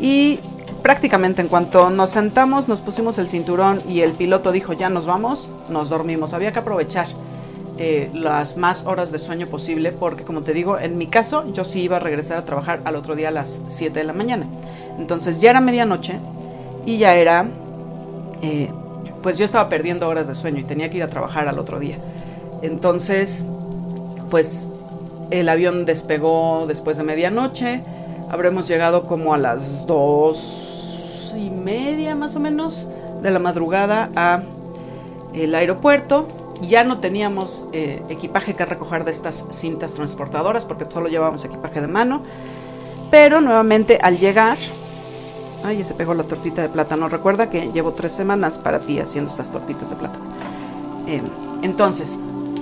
y 0.00 0.38
prácticamente 0.82 1.42
en 1.42 1.48
cuanto 1.48 1.90
nos 1.90 2.10
sentamos 2.10 2.68
nos 2.68 2.80
pusimos 2.80 3.18
el 3.18 3.28
cinturón 3.28 3.80
y 3.88 4.02
el 4.02 4.12
piloto 4.12 4.52
dijo 4.52 4.72
ya 4.72 4.88
nos 4.88 5.06
vamos, 5.06 5.48
nos 5.70 5.88
dormimos, 5.88 6.32
había 6.32 6.52
que 6.52 6.58
aprovechar 6.60 7.06
eh, 7.78 8.10
las 8.14 8.56
más 8.56 8.86
horas 8.86 9.12
de 9.12 9.18
sueño 9.18 9.46
posible 9.48 9.92
porque 9.92 10.24
como 10.24 10.42
te 10.42 10.54
digo, 10.54 10.78
en 10.78 10.96
mi 10.96 11.08
caso 11.08 11.44
yo 11.52 11.64
sí 11.64 11.82
iba 11.82 11.96
a 11.96 12.00
regresar 12.00 12.38
a 12.38 12.44
trabajar 12.44 12.80
al 12.84 12.96
otro 12.96 13.14
día 13.14 13.28
a 13.28 13.32
las 13.32 13.60
7 13.68 13.98
de 13.98 14.04
la 14.04 14.12
mañana. 14.12 14.46
Entonces 14.98 15.40
ya 15.40 15.50
era 15.50 15.60
medianoche 15.60 16.18
y 16.86 16.98
ya 16.98 17.16
era, 17.16 17.46
eh, 18.40 18.70
pues 19.22 19.36
yo 19.36 19.44
estaba 19.44 19.68
perdiendo 19.68 20.08
horas 20.08 20.28
de 20.28 20.34
sueño 20.34 20.60
y 20.60 20.64
tenía 20.64 20.88
que 20.88 20.98
ir 20.98 21.02
a 21.02 21.10
trabajar 21.10 21.48
al 21.48 21.58
otro 21.58 21.80
día. 21.80 21.98
Entonces, 22.62 23.42
pues 24.30 24.66
el 25.30 25.48
avión 25.48 25.84
despegó 25.84 26.64
después 26.66 26.96
de 26.96 27.02
medianoche, 27.02 27.82
habremos 28.30 28.68
llegado 28.68 29.02
como 29.02 29.34
a 29.34 29.38
las 29.38 29.86
dos 29.86 31.34
y 31.36 31.50
media 31.50 32.14
más 32.14 32.36
o 32.36 32.40
menos 32.40 32.86
de 33.20 33.30
la 33.30 33.40
madrugada 33.40 34.08
a 34.14 34.42
el 35.34 35.54
aeropuerto. 35.54 36.26
Ya 36.62 36.84
no 36.84 36.98
teníamos 36.98 37.66
eh, 37.72 38.02
equipaje 38.08 38.54
que 38.54 38.64
recoger 38.64 39.04
de 39.04 39.10
estas 39.10 39.46
cintas 39.52 39.92
transportadoras 39.92 40.64
porque 40.64 40.86
solo 40.90 41.08
llevábamos 41.08 41.44
equipaje 41.44 41.80
de 41.80 41.88
mano. 41.88 42.22
Pero 43.10 43.40
nuevamente 43.40 43.98
al 44.00 44.18
llegar 44.18 44.56
Ay, 45.66 45.78
ya 45.78 45.84
se 45.84 45.94
pegó 45.94 46.14
la 46.14 46.22
tortita 46.22 46.62
de 46.62 46.68
plátano. 46.68 47.08
Recuerda 47.08 47.50
que 47.50 47.72
llevo 47.72 47.90
tres 47.90 48.12
semanas 48.12 48.56
para 48.56 48.78
ti 48.78 49.00
haciendo 49.00 49.32
estas 49.32 49.50
tortitas 49.50 49.90
de 49.90 49.96
plátano. 49.96 50.24
Eh, 51.08 51.20
entonces, 51.62 52.16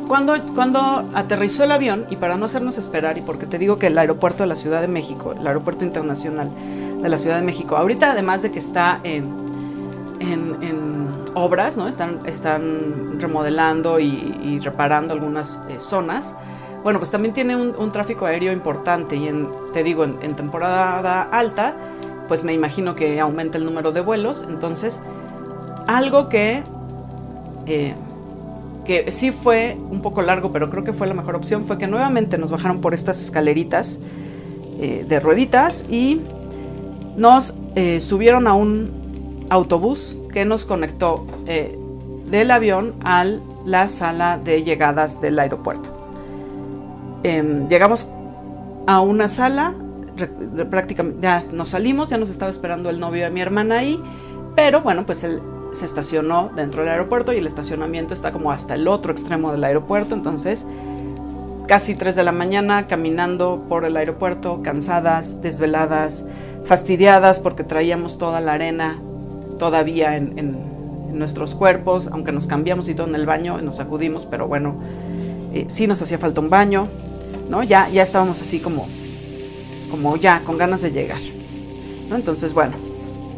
cuando, 0.09 0.35
cuando 0.55 1.05
aterrizó 1.13 1.65
el 1.65 1.73
avión, 1.73 2.07
y 2.09 2.17
para 2.17 2.39
no 2.39 2.47
hacernos 2.47 2.79
esperar, 2.79 3.19
y 3.19 3.21
porque 3.21 3.45
te 3.45 3.59
digo 3.59 3.77
que 3.77 3.89
el 3.89 3.99
aeropuerto 3.99 4.43
de 4.43 4.47
la 4.47 4.57
Ciudad 4.57 4.81
de 4.81 4.89
México, 4.89 5.35
el 5.39 5.47
aeropuerto 5.47 5.85
internacional 5.85 6.49
de 7.03 7.07
la 7.07 7.19
Ciudad 7.19 7.37
de 7.37 7.43
México, 7.43 7.77
ahorita 7.77 8.13
además 8.13 8.41
de 8.41 8.51
que 8.51 8.59
está 8.59 9.01
en, 9.05 9.27
en, 10.21 10.55
obras, 11.35 11.77
¿no? 11.77 11.89
Están, 11.89 12.21
están 12.25 13.21
remodelando 13.21 14.01
y, 14.01 14.61
reparando 14.61 15.13
algunas 15.13 15.61
eh, 15.69 15.79
zonas. 15.79 16.33
Bueno, 16.83 17.01
pues 17.01 17.11
también 17.11 17.35
tiene 17.35 17.55
un, 17.55 17.93
tráfico 17.93 18.25
aéreo 18.25 18.53
importante 18.53 19.17
y 19.17 19.29
en, 19.29 19.49
te 19.75 19.83
digo, 19.83 20.05
en 20.05 20.37
temporada 20.37 21.23
alta 21.23 21.75
pues 22.29 22.45
me 22.45 22.53
imagino 22.53 22.95
que 22.95 23.21
aumenta 23.21 23.59
el 23.59 23.65
número 23.65 23.93
de 23.93 24.01
vuelos. 24.01 24.45
Entonces, 24.49 24.99
algo 25.87 26.29
que, 26.29 26.63
eh, 27.67 27.95
que 28.85 29.13
sí 29.13 29.31
fue 29.31 29.77
un 29.91 30.01
poco 30.01 30.23
largo, 30.23 30.53
pero 30.53 30.71
creo 30.71 30.85
que 30.85 30.93
fue 30.93 31.07
la 31.07 31.15
mejor 31.15 31.37
opción, 31.37 31.65
fue 31.65 31.79
que 31.79 31.87
nuevamente 31.87 32.39
nos 32.39 32.51
bajaron 32.51 32.81
por 32.81 32.95
estas 32.95 33.21
escaleritas 33.21 33.99
eh, 34.81 35.05
de 35.09 35.21
rueditas 35.21 35.85
y 35.91 36.21
nos 37.17 37.55
eh, 37.75 38.01
subieron 38.01 38.47
a 38.47 38.55
un 38.55 38.91
autobús 39.51 40.17
que 40.33 40.45
nos 40.45 40.65
conectó 40.65 41.27
del 41.45 42.51
avión 42.51 42.95
a 43.05 43.25
la 43.65 43.89
sala 43.89 44.39
de 44.39 44.65
llegadas 44.65 45.21
del 45.21 45.39
aeropuerto. 45.39 45.91
Em, 47.23 47.69
llegamos 47.69 48.11
a 48.87 49.01
una 49.01 49.29
sala 49.29 49.75
prácticamente 50.71 51.21
ya 51.23 51.43
nos 51.53 51.71
salimos, 51.71 52.11
ya 52.11 52.19
nos 52.19 52.31
estaba 52.31 52.51
esperando 52.51 52.91
el 52.91 53.01
novio 53.01 53.25
de 53.25 53.31
mi 53.31 53.41
hermana 53.41 53.79
ahí, 53.79 54.03
pero 54.55 54.83
bueno, 54.83 55.05
pues 55.07 55.25
él 55.25 55.43
se 55.73 55.85
estacionó 55.85 56.51
dentro 56.55 56.83
del 56.83 56.91
aeropuerto 56.91 57.33
y 57.33 57.39
el 57.39 57.47
estacionamiento 57.47 58.15
está 58.15 58.33
como 58.33 58.53
hasta 58.53 58.75
el 58.75 58.87
otro 58.87 59.13
extremo 59.13 59.53
del 59.53 59.65
aeropuerto, 59.65 60.15
entonces 60.15 60.65
casi 61.67 61.95
3 61.95 62.15
de 62.15 62.23
la 62.23 62.33
mañana 62.33 62.87
caminando 62.87 63.65
por 63.69 63.85
el 63.85 63.97
aeropuerto, 63.97 64.61
cansadas, 64.63 65.41
desveladas, 65.43 66.25
fastidiadas 66.65 67.41
porque 67.41 67.65
traíamos 67.65 68.19
toda 68.19 68.41
la 68.41 68.53
arena 68.53 68.99
todavía 69.59 70.17
en, 70.17 70.75
nuestros 71.15 71.55
cuerpos, 71.55 72.09
aunque 72.11 72.33
nos 72.33 72.49
cambiamos 72.49 72.89
y 72.89 72.95
todo 72.97 73.07
en 73.07 73.15
el 73.15 73.25
baño, 73.25 73.63
nos 73.63 73.77
sacudimos, 73.77 74.27
pero 74.27 74.49
bueno, 74.49 74.75
eh, 75.53 75.65
sí 75.69 75.87
nos 75.87 76.03
hacía 76.03 76.19
falta 76.19 76.41
un 76.41 76.51
baño, 76.51 76.89
¿no? 77.49 77.63
Ya, 77.63 77.89
ya 77.89 78.03
estábamos 78.03 78.41
así 78.41 78.59
como 78.59 78.89
como 79.95 80.17
ya 80.17 80.41
con 80.41 80.59
ganas 80.59 80.83
de 80.83 80.91
llegar. 80.91 81.21
Entonces, 82.13 82.53
bueno, 82.53 82.73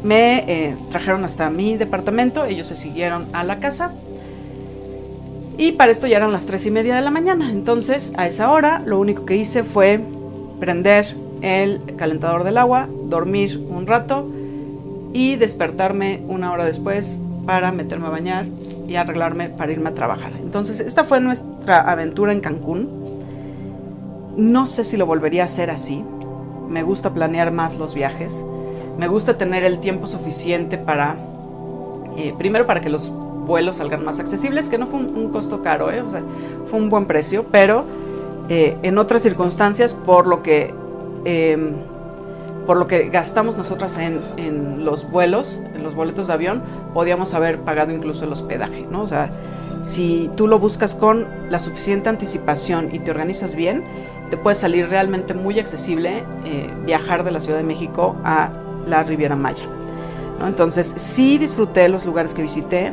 me 0.02 0.38
eh, 0.48 0.74
trajeron 0.90 1.22
hasta 1.22 1.50
mi 1.50 1.76
departamento, 1.76 2.46
ellos 2.46 2.68
se 2.68 2.76
siguieron 2.76 3.26
a 3.34 3.44
la 3.44 3.60
casa. 3.60 3.92
Y 5.58 5.72
para 5.72 5.92
esto 5.92 6.06
ya 6.06 6.16
eran 6.16 6.32
las 6.32 6.46
tres 6.46 6.64
y 6.64 6.70
media 6.70 6.96
de 6.96 7.02
la 7.02 7.10
mañana. 7.10 7.52
Entonces, 7.52 8.10
a 8.16 8.26
esa 8.26 8.50
hora, 8.50 8.82
lo 8.86 8.98
único 8.98 9.26
que 9.26 9.36
hice 9.36 9.64
fue 9.64 10.00
prender 10.58 11.14
el 11.42 11.78
calentador 11.98 12.42
del 12.42 12.56
agua, 12.56 12.88
dormir 13.04 13.62
un 13.68 13.86
rato 13.86 14.26
y 15.12 15.36
despertarme 15.36 16.22
una 16.26 16.52
hora 16.52 16.64
después 16.64 17.20
para 17.44 17.70
meterme 17.70 18.06
a 18.06 18.10
bañar 18.10 18.46
y 18.88 18.96
arreglarme 18.96 19.50
para 19.50 19.72
irme 19.72 19.90
a 19.90 19.94
trabajar. 19.94 20.32
Entonces, 20.40 20.80
esta 20.80 21.04
fue 21.04 21.20
nuestra 21.20 21.82
aventura 21.82 22.32
en 22.32 22.40
Cancún. 22.40 22.88
No 24.38 24.64
sé 24.64 24.84
si 24.84 24.96
lo 24.96 25.04
volvería 25.04 25.42
a 25.42 25.44
hacer 25.44 25.70
así 25.70 26.02
me 26.68 26.82
gusta 26.82 27.10
planear 27.10 27.52
más 27.52 27.76
los 27.76 27.94
viajes, 27.94 28.44
me 28.98 29.08
gusta 29.08 29.36
tener 29.36 29.64
el 29.64 29.80
tiempo 29.80 30.06
suficiente 30.06 30.78
para, 30.78 31.16
eh, 32.16 32.34
primero 32.38 32.66
para 32.66 32.80
que 32.80 32.88
los 32.88 33.10
vuelos 33.10 33.76
salgan 33.76 34.04
más 34.04 34.18
accesibles, 34.18 34.68
que 34.68 34.78
no 34.78 34.86
fue 34.86 35.00
un, 35.00 35.30
costo 35.30 35.62
caro, 35.62 35.90
¿eh? 35.90 36.00
o 36.00 36.10
sea, 36.10 36.22
fue 36.68 36.78
un 36.78 36.88
buen 36.88 37.06
precio, 37.06 37.44
pero 37.50 37.84
eh, 38.48 38.76
en 38.82 38.98
otras 38.98 39.22
circunstancias, 39.22 39.94
por 39.94 40.26
lo 40.26 40.42
que, 40.42 40.74
em, 41.24 41.72
por 42.66 42.76
lo 42.76 42.86
que 42.86 43.08
gastamos 43.08 43.56
nosotras 43.56 43.96
en, 43.98 44.20
en, 44.36 44.84
los 44.84 45.10
vuelos, 45.10 45.60
en 45.74 45.82
los 45.82 45.94
boletos 45.94 46.26
de 46.26 46.32
avión, 46.32 46.62
podíamos 46.92 47.34
haber 47.34 47.60
pagado 47.60 47.92
incluso 47.92 48.24
el 48.24 48.32
hospedaje, 48.32 48.86
¿no? 48.90 49.02
O 49.02 49.06
sea, 49.06 49.30
si 49.82 50.30
tú 50.36 50.48
lo 50.48 50.58
buscas 50.58 50.94
con 50.96 51.26
la 51.48 51.60
suficiente 51.60 52.08
anticipación 52.08 52.88
y 52.92 52.98
te 52.98 53.12
organizas 53.12 53.54
bien, 53.54 53.84
te 54.30 54.36
puede 54.36 54.56
salir 54.56 54.88
realmente 54.88 55.34
muy 55.34 55.58
accesible 55.58 56.24
eh, 56.44 56.70
viajar 56.84 57.24
de 57.24 57.30
la 57.30 57.40
Ciudad 57.40 57.58
de 57.58 57.64
México 57.64 58.16
a 58.24 58.50
la 58.86 59.02
Riviera 59.02 59.36
Maya. 59.36 59.64
Entonces, 60.44 60.92
sí 60.96 61.38
disfruté 61.38 61.88
los 61.88 62.04
lugares 62.04 62.34
que 62.34 62.42
visité, 62.42 62.92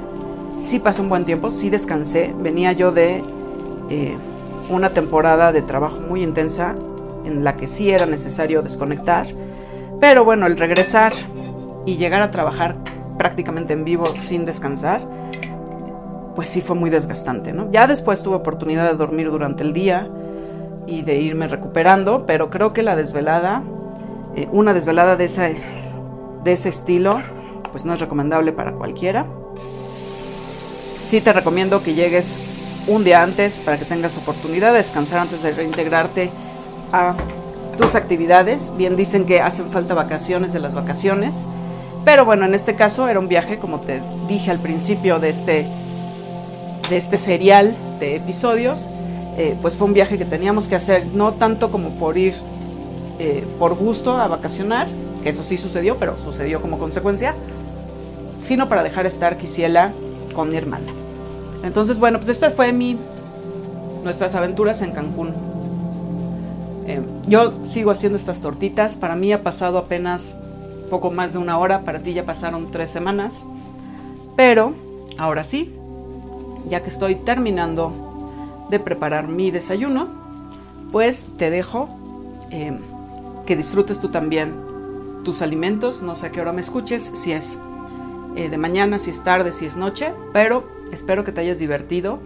sí 0.58 0.80
pasé 0.80 1.02
un 1.02 1.10
buen 1.10 1.26
tiempo, 1.26 1.52
sí 1.52 1.70
descansé. 1.70 2.34
Venía 2.40 2.72
yo 2.72 2.92
de 2.92 3.22
eh, 3.90 4.16
una 4.70 4.92
temporada 4.92 5.52
de 5.52 5.62
trabajo 5.62 6.00
muy 6.00 6.24
intensa 6.24 6.76
en 7.26 7.44
la 7.44 7.56
que 7.56 7.68
sí 7.68 7.92
era 7.92 8.06
necesario 8.06 8.62
desconectar. 8.62 9.28
Pero 10.00 10.24
bueno, 10.24 10.46
el 10.48 10.58
regresar 10.58 11.14
y 11.86 11.98
llegar 11.98 12.22
a 12.22 12.32
trabajar 12.32 12.76
prácticamente 13.18 13.74
en 13.74 13.84
vivo 13.86 14.06
sin 14.06 14.46
descansar, 14.46 15.02
pues 16.36 16.50
sí 16.50 16.62
fue 16.62 16.76
muy 16.76 16.90
desgastante. 16.90 17.54
Ya 17.72 17.88
después 17.88 18.24
tuve 18.24 18.36
oportunidad 18.36 18.90
de 18.90 18.98
dormir 18.98 19.30
durante 19.30 19.64
el 19.64 19.74
día, 19.74 20.10
y 20.88 21.02
de 21.02 21.16
irme 21.16 21.48
recuperando, 21.48 22.26
pero 22.26 22.50
creo 22.50 22.74
que 22.74 22.84
la 22.84 22.96
desvelada, 22.96 23.64
eh, 24.36 24.48
una 24.52 24.74
desvelada 24.74 25.16
de 25.16 25.26
ese, 25.26 25.62
de 26.44 26.52
ese 26.52 26.70
estilo, 26.70 27.22
pues 27.72 27.86
no 27.86 27.94
es 27.94 28.00
recomendable 28.00 28.52
para 28.52 28.74
cualquiera. 28.74 29.26
Sí 31.02 31.22
te 31.22 31.34
recomiendo 31.34 31.84
que 31.84 31.94
llegues 31.94 32.40
un 32.88 33.04
día 33.04 33.24
antes 33.24 33.58
para 33.58 33.78
que 33.78 33.86
tengas 33.86 34.18
oportunidad 34.18 34.72
de 34.72 34.78
descansar 34.78 35.20
antes 35.20 35.42
de 35.44 35.52
reintegrarte 35.52 36.30
a 36.92 37.16
tus 37.80 37.96
actividades. 37.96 38.76
Bien 38.78 38.96
dicen 38.96 39.26
que 39.26 39.42
hacen 39.42 39.72
falta 39.72 39.94
vacaciones 39.94 40.54
de 40.54 40.60
las 40.60 40.74
vacaciones, 40.74 41.46
pero 42.06 42.26
bueno, 42.26 42.46
en 42.46 42.54
este 42.54 42.76
caso 42.76 43.08
era 43.08 43.20
un 43.20 43.28
viaje, 43.28 43.58
como 43.58 43.80
te 43.80 44.02
dije 44.28 44.52
al 44.52 44.60
principio 44.60 45.20
de 45.20 45.30
este, 45.30 45.66
de 46.90 46.98
este 46.98 47.18
serial 47.18 47.76
de 48.00 48.18
episodios, 48.18 48.88
eh, 49.38 49.58
pues 49.62 49.76
fue 49.76 49.88
un 49.88 49.94
viaje 49.94 50.18
que 50.18 50.26
teníamos 50.26 50.68
que 50.68 50.76
hacer, 50.76 51.06
no 51.16 51.34
tanto 51.34 51.72
como 51.72 51.90
por 51.98 52.18
ir 52.18 52.34
eh, 53.20 53.44
por 53.60 53.76
gusto 53.76 54.18
a 54.18 54.28
vacacionar, 54.28 54.88
que 55.24 55.30
eso 55.30 55.44
sí 55.44 55.58
sucedió, 55.58 55.98
pero 55.98 56.16
sucedió 56.18 56.62
como 56.62 56.78
consecuencia, 56.78 57.34
sino 58.42 58.68
para 58.68 58.84
dejar 58.84 59.06
estar 59.06 59.38
Quisiela 59.38 59.92
con 60.36 60.50
mi 60.50 60.58
hermana. 60.58 60.92
Entonces, 61.64 62.00
bueno, 62.00 62.20
pues 62.20 62.30
esta 62.30 62.52
fue 62.52 62.74
mi 62.74 62.98
nuestras 64.04 64.36
aventuras 64.36 64.82
en 64.82 64.92
Cancún. 64.92 65.34
Eh, 66.88 67.02
yo 67.28 67.54
sigo 67.66 67.92
haciendo 67.92 68.18
estas 68.18 68.42
tortitas. 68.42 68.96
Para 68.96 69.16
mí 69.16 69.32
ha 69.32 69.42
pasado 69.42 69.78
apenas 69.78 70.34
poco 70.90 71.10
más 71.10 71.34
de 71.34 71.40
una 71.40 71.58
hora. 71.58 71.80
Para 71.80 72.00
ti 72.00 72.14
ya 72.14 72.26
pasaron 72.26 72.70
tres 72.70 72.90
semanas. 72.90 73.44
Pero 74.36 74.74
ahora 75.18 75.44
sí, 75.44 75.74
ya 76.70 76.82
que 76.82 76.90
estoy 76.90 77.16
terminando 77.16 78.03
de 78.74 78.80
preparar 78.80 79.28
mi 79.28 79.52
desayuno, 79.52 80.08
pues 80.92 81.28
te 81.38 81.52
dejo 81.52 81.88
eh, 82.50 82.76
que 83.46 83.56
disfrutes 83.56 84.02
tú 84.02 84.10
también 84.10 84.54
tus 85.24 85.44
alimentos. 85.44 86.02
No 86.02 86.16
sé 86.16 86.28
a 86.28 86.32
qué 86.32 86.42
hora 86.42 86.52
me 86.52 86.62
escuches, 86.62 87.12
si 87.16 87.34
es 87.34 87.58
eh, 88.36 88.50
de 88.50 88.58
mañana, 88.58 88.98
si 88.98 89.12
es 89.12 89.24
tarde, 89.24 89.52
si 89.52 89.68
es 89.68 89.76
noche, 89.76 90.12
pero 90.34 90.68
espero 90.92 91.24
que 91.24 91.32
te 91.32 91.42
hayas 91.42 91.60
divertido 91.60 92.20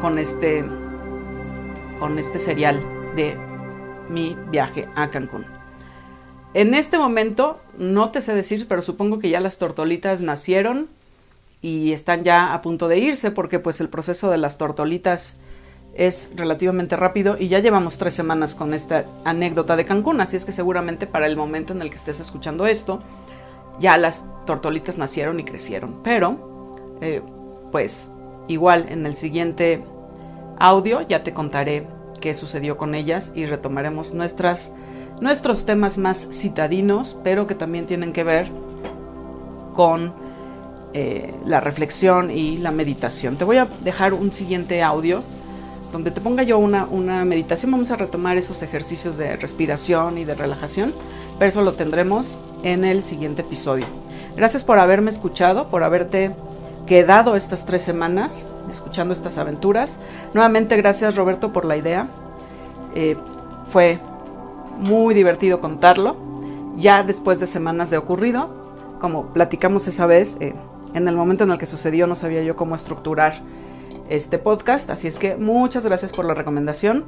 con 0.00 0.18
este 0.18 0.64
con 2.00 2.18
este 2.18 2.40
serial 2.40 2.82
de 3.14 3.36
mi 4.08 4.36
viaje 4.50 4.88
a 4.96 5.08
Cancún. 5.10 5.44
En 6.52 6.74
este 6.74 6.98
momento 6.98 7.60
no 7.78 8.10
te 8.10 8.22
sé 8.22 8.34
decir, 8.34 8.66
pero 8.68 8.82
supongo 8.82 9.20
que 9.20 9.30
ya 9.30 9.38
las 9.38 9.58
tortolitas 9.58 10.20
nacieron 10.20 10.88
y 11.62 11.92
están 11.92 12.24
ya 12.24 12.54
a 12.54 12.62
punto 12.62 12.88
de 12.88 12.98
irse 12.98 13.30
porque 13.30 13.58
pues 13.58 13.80
el 13.80 13.88
proceso 13.88 14.30
de 14.30 14.38
las 14.38 14.58
tortolitas 14.58 15.36
es 15.94 16.30
relativamente 16.36 16.96
rápido 16.96 17.36
y 17.38 17.48
ya 17.48 17.58
llevamos 17.58 17.98
tres 17.98 18.14
semanas 18.14 18.54
con 18.54 18.74
esta 18.74 19.04
anécdota 19.24 19.76
de 19.76 19.84
Cancún, 19.84 20.20
así 20.20 20.36
es 20.36 20.44
que 20.44 20.52
seguramente 20.52 21.06
para 21.06 21.26
el 21.26 21.36
momento 21.36 21.72
en 21.72 21.82
el 21.82 21.90
que 21.90 21.96
estés 21.96 22.20
escuchando 22.20 22.66
esto, 22.66 23.02
ya 23.80 23.96
las 23.96 24.24
tortolitas 24.46 24.98
nacieron 24.98 25.40
y 25.40 25.44
crecieron. 25.44 26.00
Pero, 26.02 26.76
eh, 27.00 27.22
pues 27.72 28.10
igual 28.46 28.86
en 28.88 29.06
el 29.06 29.16
siguiente 29.16 29.82
audio 30.58 31.00
ya 31.02 31.22
te 31.22 31.32
contaré 31.32 31.86
qué 32.20 32.34
sucedió 32.34 32.76
con 32.76 32.94
ellas 32.94 33.32
y 33.34 33.46
retomaremos 33.46 34.12
nuestras, 34.12 34.72
nuestros 35.20 35.66
temas 35.66 35.98
más 35.98 36.28
citadinos, 36.30 37.18
pero 37.24 37.46
que 37.46 37.54
también 37.54 37.86
tienen 37.86 38.12
que 38.12 38.24
ver 38.24 38.48
con 39.74 40.12
eh, 40.94 41.34
la 41.44 41.60
reflexión 41.60 42.30
y 42.30 42.58
la 42.58 42.70
meditación. 42.70 43.36
Te 43.36 43.44
voy 43.44 43.58
a 43.58 43.66
dejar 43.82 44.14
un 44.14 44.32
siguiente 44.32 44.82
audio 44.82 45.22
donde 45.92 46.10
te 46.10 46.20
ponga 46.20 46.42
yo 46.42 46.58
una, 46.58 46.86
una 46.86 47.24
meditación. 47.24 47.70
Vamos 47.70 47.90
a 47.90 47.96
retomar 47.96 48.36
esos 48.36 48.62
ejercicios 48.62 49.16
de 49.16 49.36
respiración 49.36 50.18
y 50.18 50.24
de 50.24 50.34
relajación, 50.34 50.92
pero 51.38 51.48
eso 51.48 51.62
lo 51.62 51.72
tendremos 51.72 52.36
en 52.62 52.84
el 52.84 53.04
siguiente 53.04 53.42
episodio. 53.42 53.86
Gracias 54.36 54.64
por 54.64 54.78
haberme 54.78 55.10
escuchado, 55.10 55.68
por 55.68 55.82
haberte 55.82 56.30
quedado 56.86 57.36
estas 57.36 57.66
tres 57.66 57.82
semanas 57.82 58.46
escuchando 58.72 59.14
estas 59.14 59.38
aventuras. 59.38 59.98
Nuevamente 60.34 60.76
gracias 60.76 61.16
Roberto 61.16 61.52
por 61.52 61.64
la 61.64 61.76
idea. 61.76 62.08
Eh, 62.94 63.16
fue 63.70 63.98
muy 64.88 65.14
divertido 65.14 65.60
contarlo. 65.60 66.16
Ya 66.76 67.02
después 67.02 67.40
de 67.40 67.46
semanas 67.46 67.90
de 67.90 67.98
ocurrido, 67.98 68.48
como 69.00 69.26
platicamos 69.26 69.86
esa 69.86 70.06
vez, 70.06 70.36
eh, 70.40 70.54
en 70.94 71.08
el 71.08 71.16
momento 71.16 71.44
en 71.44 71.50
el 71.50 71.58
que 71.58 71.66
sucedió 71.66 72.06
no 72.06 72.16
sabía 72.16 72.42
yo 72.42 72.56
cómo 72.56 72.74
estructurar 72.74 73.42
este 74.08 74.38
podcast. 74.38 74.90
Así 74.90 75.08
es 75.08 75.18
que 75.18 75.36
muchas 75.36 75.84
gracias 75.84 76.12
por 76.12 76.24
la 76.24 76.34
recomendación 76.34 77.04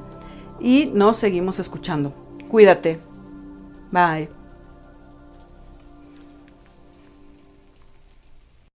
y 0.60 0.90
nos 0.94 1.16
seguimos 1.16 1.58
escuchando. 1.58 2.12
Cuídate. 2.48 3.00
Bye. 3.90 4.41